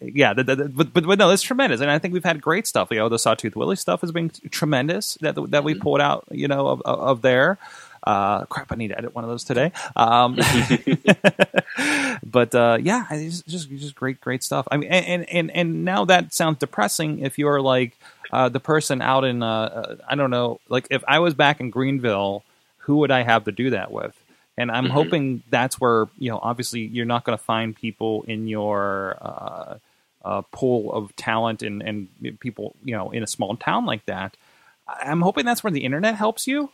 [0.02, 2.42] yeah, the, the, the- but, but but no, it's tremendous, and I think we've had
[2.42, 2.90] great stuff.
[2.92, 5.82] You know, the Sawtooth Willie stuff has been tremendous that that we Mhm.
[5.82, 7.58] pulled out, you know, of, of, there.
[8.06, 9.72] Uh, crap, I need to edit one of those today.
[9.96, 10.36] Um,
[12.24, 14.68] but uh, yeah, it's just just great, great stuff.
[14.72, 17.98] I mean, and and and now that sounds depressing if you're like
[18.32, 21.60] uh, the person out in uh, uh, I don't know, like if I was back
[21.60, 22.44] in Greenville,
[22.80, 24.16] who would I have to do that with?
[24.58, 24.92] And I'm Mhm.
[24.92, 29.78] hoping that's where you know, obviously, you're not going to find people in your uh,
[30.24, 32.08] uh, pool of talent and and
[32.40, 34.38] people, you know, in a small town like that.
[34.88, 36.70] I'm hoping that's where the internet helps you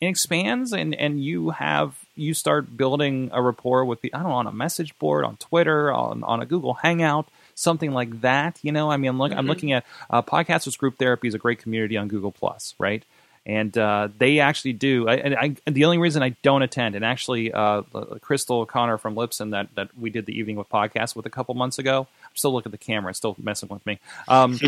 [0.00, 4.28] and expands and and you have you start building a rapport with the I don't
[4.28, 8.58] know on a message board on Twitter on on a Google Hangout something like that
[8.62, 9.48] you know I mean I'm, look, I'm Mhm.
[9.48, 13.04] looking at uh, podcasters group therapy is a great community on Google Plus right
[13.44, 17.04] and uh, they actually do I, and I the only reason I don't attend and
[17.04, 17.82] actually uh,
[18.20, 21.54] Crystal O'Connor from Libsyn that that we did the evening with podcast with a couple
[21.54, 24.58] months ago I'm still looking at the camera still messing with me um,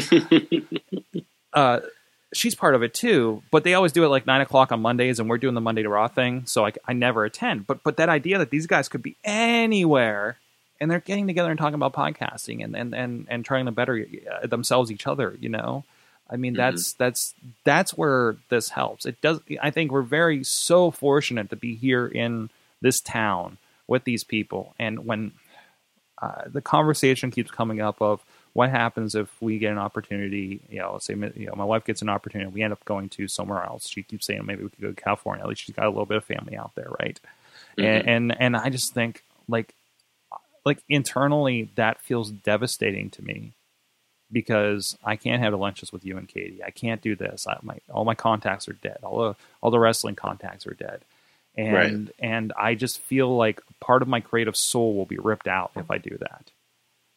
[1.53, 1.81] uh,
[2.35, 5.19] she's part of it too, but they always do it like nine o'clock on Mondays,
[5.19, 7.67] and we're doing the Monday to Raw thing, so I, I never attend.
[7.67, 10.39] But but that idea that these guys could be anywhere
[10.81, 14.07] and they're getting together and talking about podcasting and and and, and trying to better
[14.31, 15.85] uh, themselves each other, you know.
[16.31, 16.59] I mean Mhm.
[16.59, 19.05] that's that's that's where this helps.
[19.07, 19.41] It does.
[19.63, 22.51] I think we're very so fortunate to be here in
[22.81, 25.33] this town with these people, and when
[26.23, 30.79] uh, the conversation keeps coming up of what happens if we get an opportunity, you
[30.79, 33.63] know, say you know, my wife gets an opportunity, we end up going to somewhere
[33.65, 33.89] else.
[33.89, 35.43] She keeps saying maybe we could go to California.
[35.43, 37.19] At least she's got a little bit of family out there, right?
[37.77, 39.75] And, and and I just think like
[40.65, 43.53] like internally that feels devastating to me
[44.35, 46.63] because I can't have lunches with you and Katie.
[46.63, 47.47] I can't do this.
[47.47, 48.99] I, my all my contacts are dead.
[49.03, 51.01] All the all the wrestling contacts are dead.
[51.57, 55.71] And and I just feel like part of my creative soul will be ripped out
[55.77, 56.51] if I do that.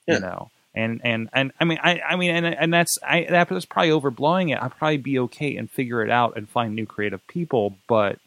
[0.08, 0.14] Yeah.
[0.14, 0.52] You know.
[0.76, 4.54] And and and I mean I I mean and and that's I that's probably overblowing
[4.54, 4.62] it.
[4.62, 8.20] I'd probably be okay and figure it out and find new creative people, but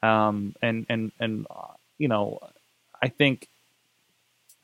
[0.00, 2.38] um and and and uh, you know
[3.02, 3.48] I think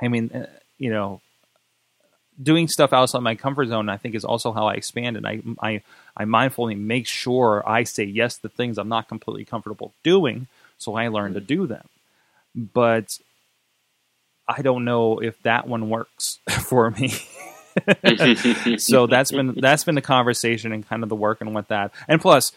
[0.00, 0.46] I mean uh,
[0.78, 1.20] you know
[2.42, 5.40] doing stuff outside my comfort zone I think is also how I expand and I
[5.60, 5.82] I
[6.16, 10.94] I mindfully make sure I say yes to things I'm not completely comfortable doing so
[10.94, 11.88] I learn to do them.
[12.54, 13.18] But
[14.46, 17.08] I don't know if that one works for me.
[18.78, 21.92] so that's been that's been the conversation and kind of the working with that.
[22.06, 22.52] And plus,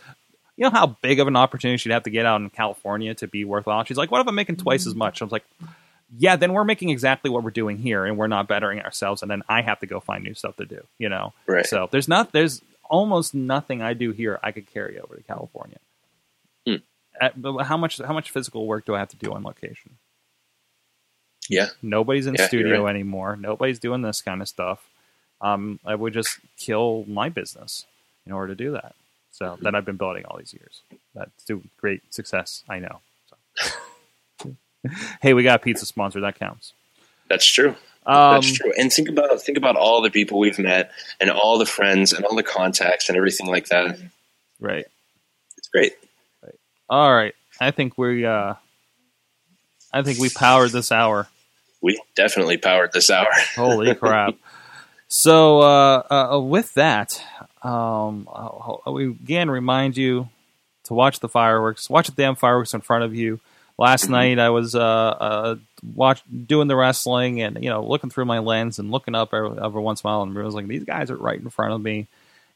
[0.55, 3.27] you know how big of an opportunity she'd have to get out in California to
[3.27, 3.83] be worthwhile.
[3.83, 4.99] She's like, "What if I'm making twice as mm-hmm.
[4.99, 5.45] much?" I was like,
[6.15, 9.21] "Yeah, then we're making exactly what we're doing here, and we're not bettering ourselves.
[9.21, 10.85] And then I have to go find new stuff to do.
[10.99, 11.65] You know, Right.
[11.65, 15.79] So there's not there's almost nothing I do here I could carry over to California.
[16.65, 16.75] Hmm.
[17.19, 19.97] At- but how much how much physical work do I have to do on location?
[21.49, 21.67] yeah.
[21.81, 22.89] Nobody's in Yeah, studio right.
[22.95, 23.35] anymore.
[23.37, 24.89] Nobody's doing this kind of stuff.
[25.39, 27.85] Um, I would just kill my business
[28.25, 28.95] in order to do that.
[29.31, 29.63] So Mm-hmm.
[29.63, 30.81] that I've been building all these years.
[31.15, 32.63] That's to great success.
[32.67, 32.99] I know.
[33.29, 33.69] So.
[35.21, 36.21] hey, we got a pizza sponsor.
[36.21, 36.73] That counts.
[37.29, 37.75] That's true.
[38.05, 38.71] Um, That's true.
[38.77, 42.23] And think about think about all the people we've met and all the friends and
[42.23, 43.99] all the contacts and everything like that.
[44.61, 44.85] right.
[45.57, 45.93] It's great.
[46.89, 47.35] All right.
[47.59, 48.25] I think we.
[48.25, 48.53] Uh,
[49.91, 51.27] I think we powered this hour.
[51.81, 53.27] We definitely powered this hour.
[53.55, 54.35] Holy crap!
[55.07, 56.03] So uh,
[56.35, 57.21] uh, with that,
[57.61, 60.29] um, uh, we again remind you
[60.85, 61.89] to watch the fireworks.
[61.89, 63.39] Watch the damn fireworks in front of you.
[63.77, 65.55] Last night I was uh, uh,
[65.95, 69.57] watch doing the wrestling and you know looking through my lens and looking up every,
[69.61, 72.07] every once in a while and realizing these guys are right in front of me,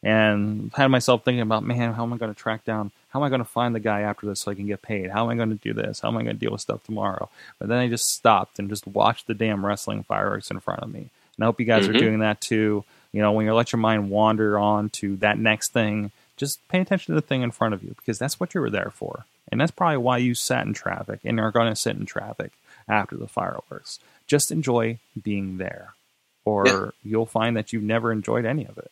[0.02, 2.92] and had myself thinking about man, how am I going to track down?
[3.10, 5.12] How am I going to find the guy after this so I can get paid?
[5.12, 6.00] How am I going to do this?
[6.00, 7.30] How am I going to deal with stuff tomorrow?
[7.60, 10.92] But then I just stopped and just watched the damn wrestling fireworks in front of
[10.92, 11.10] me.
[11.36, 12.00] And I hope you guys are Mhm.
[12.00, 12.84] doing that too.
[13.12, 16.80] You know, when you let your mind wander on to that next thing, just pay
[16.80, 19.26] attention to the thing in front of you because that's what you were there for.
[19.52, 22.52] And that's probably why you sat in traffic and are going to sit in traffic
[22.88, 24.00] after the fireworks.
[24.28, 25.94] Just enjoy being there,
[26.46, 26.90] or Yeah.
[27.04, 28.92] you'll find that you've never enjoyed any of it.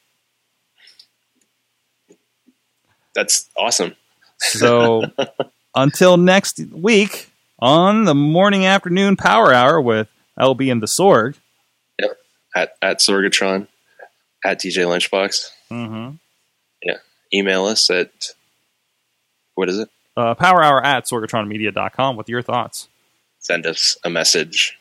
[3.16, 3.96] That's awesome.
[4.38, 5.04] So
[5.76, 7.30] until next week
[7.60, 10.08] on the morning afternoon power hour with
[10.40, 11.36] LB and the Sorg.
[12.00, 12.18] Yep.
[12.56, 13.68] At at Sorgatron,
[14.44, 15.50] at DJ Lunchbox.
[15.72, 16.16] Mm-hmm.
[17.32, 18.10] Email us at
[19.54, 19.90] what is it?
[20.20, 22.90] Uh, power hour at sorgatronmedia.com with your thoughts.
[23.40, 24.78] Send us a message.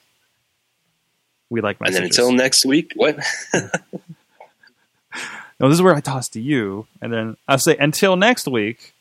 [1.49, 1.97] We like messages.
[1.97, 3.16] And then until next week, what?
[3.55, 3.68] no,
[5.61, 8.95] this is where I toss to you, and then I say until next week.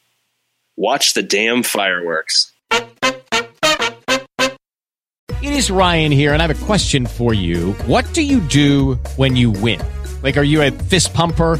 [0.76, 2.52] Watch the damn fireworks.
[5.42, 7.74] It is Ryan here, and I have a question for you.
[7.88, 9.82] What do you do when you win?
[10.22, 11.60] Like, are you a fist pumper?